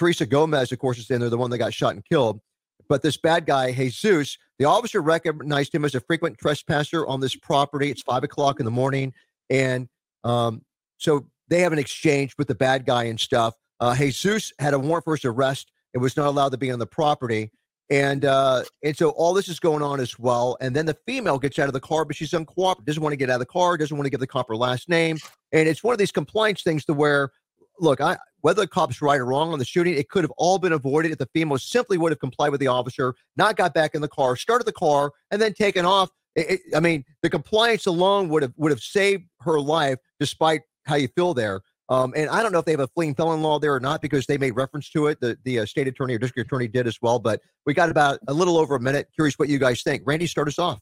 [0.00, 2.40] Teresa Gomez, of course, is in there, the one that got shot and killed.
[2.88, 7.36] But this bad guy, Jesus, the officer recognized him as a frequent trespasser on this
[7.36, 7.90] property.
[7.90, 9.12] It's five o'clock in the morning.
[9.50, 9.90] And
[10.24, 10.62] um,
[10.96, 13.56] so they have an exchange with the bad guy and stuff.
[13.78, 16.78] Uh, Jesus had a warrant for his arrest and was not allowed to be on
[16.78, 17.50] the property.
[17.90, 20.56] And uh, and so all this is going on as well.
[20.62, 23.18] And then the female gets out of the car, but she's uncooperative, doesn't want to
[23.18, 25.18] get out of the car, doesn't want to give the cop her last name.
[25.52, 27.32] And it's one of these compliance things to where,
[27.80, 30.58] look, I whether the cop's right or wrong on the shooting, it could have all
[30.58, 33.94] been avoided if the female simply would have complied with the officer, not got back
[33.94, 36.10] in the car, started the car, and then taken off.
[36.36, 40.62] It, it, I mean, the compliance alone would have would have saved her life, despite
[40.84, 41.60] how you feel there.
[41.88, 44.00] Um, and I don't know if they have a fleeing felon law there or not
[44.00, 45.20] because they made reference to it.
[45.20, 47.18] The the uh, state attorney or district attorney did as well.
[47.18, 49.08] But we got about a little over a minute.
[49.14, 50.04] Curious what you guys think.
[50.06, 50.78] Randy, start us off.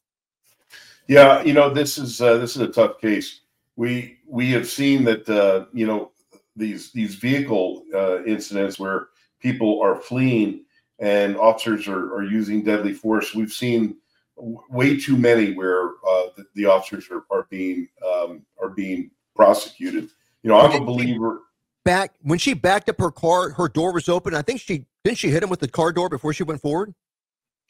[1.08, 3.40] Yeah, you know this is uh, this is a tough case.
[3.76, 6.12] We we have seen that uh, you know
[6.58, 9.08] these these vehicle uh, incidents where
[9.40, 10.64] people are fleeing
[10.98, 13.34] and officers are, are using deadly force.
[13.34, 13.96] We've seen
[14.36, 19.10] w- way too many where uh, the, the officers are, are being um, are being
[19.34, 20.10] prosecuted.
[20.42, 21.42] You know, I'm a believer.
[21.84, 24.34] Back when she backed up her car, her door was open.
[24.34, 26.94] I think she didn't she hit him with the car door before she went forward.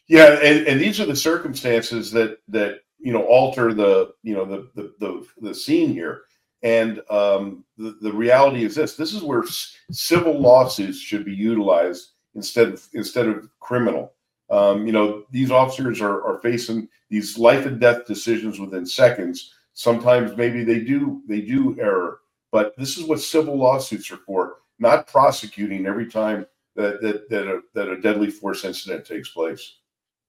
[0.09, 4.45] Yeah, and, and these are the circumstances that that you know alter the you know
[4.45, 6.23] the the the, the scene here.
[6.63, 9.45] And um, the, the reality is this: this is where
[9.91, 14.13] civil lawsuits should be utilized instead of instead of criminal.
[14.51, 19.55] Um, you know, these officers are, are facing these life and death decisions within seconds.
[19.75, 24.57] Sometimes maybe they do they do error, but this is what civil lawsuits are for,
[24.79, 29.77] not prosecuting every time that that that a, that a deadly force incident takes place.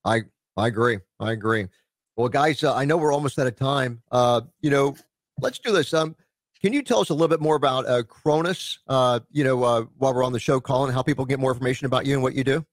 [0.06, 0.24] I
[0.58, 1.00] I agree.
[1.20, 1.68] I agree.
[2.16, 4.02] Well, guys, uh, I know we're almost out of time.
[4.12, 4.96] Uh, you know,
[5.42, 5.94] let's do this.
[5.94, 6.16] Um,
[6.62, 8.80] can you tell us a little bit more about uh, Chronos?
[8.88, 11.86] Uh, you know, uh, while we're on the show, Colin, how people get more information
[11.86, 12.66] about you and what you do?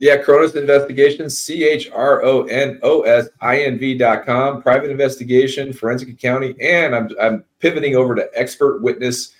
[0.00, 4.60] Yeah, Chronos Investigations, C H R O N O S I N V dot com,
[4.60, 9.32] private investigation, forensic accounting, and I'm, I'm pivoting over to expert witness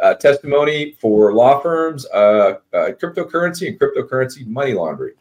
[0.00, 5.14] uh, testimony for law firms, uh, uh, cryptocurrency, and cryptocurrency money laundering.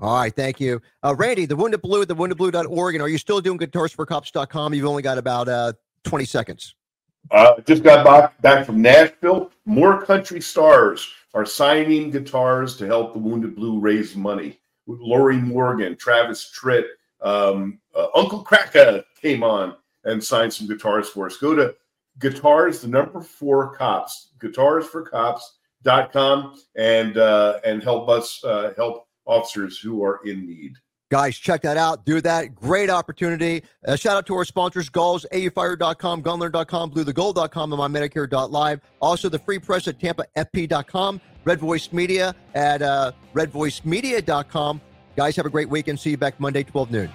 [0.00, 0.82] All right, thank you.
[1.02, 2.94] Uh, Randy, the Wounded Blue at the woundedblue.org.
[2.94, 4.74] And are you still doing guitarsforcops.com?
[4.74, 5.72] You've only got about uh,
[6.06, 6.74] 20 seconds.
[7.30, 9.50] Uh, just got back, back from Nashville.
[9.64, 14.58] More country stars are signing guitars to help the Wounded Blue raise money.
[14.86, 16.86] Lorrie Morgan, Travis Tritt,
[17.20, 21.38] um, uh, Uncle Kracker came on and signed some guitars for us.
[21.38, 21.74] Go to
[22.20, 30.04] guitars, the number four cops, guitarsforcops.com and uh, and help us uh, help officers who
[30.04, 30.76] are in need.
[31.08, 32.04] Guys, check that out.
[32.04, 32.54] Do that.
[32.54, 33.62] Great opportunity.
[33.86, 38.80] Uh, shout out to our sponsors, Gulls, AUFire.com, Gunlearn.com, BlueToGold.com, and MyMedicare.live.
[39.00, 44.80] Also, the free press at TampaFP.com, Red Voice Media at uh, RedVoiceMedia.com.
[45.16, 46.00] Guys, have a great weekend.
[46.00, 47.10] See you back Monday, 12 noon.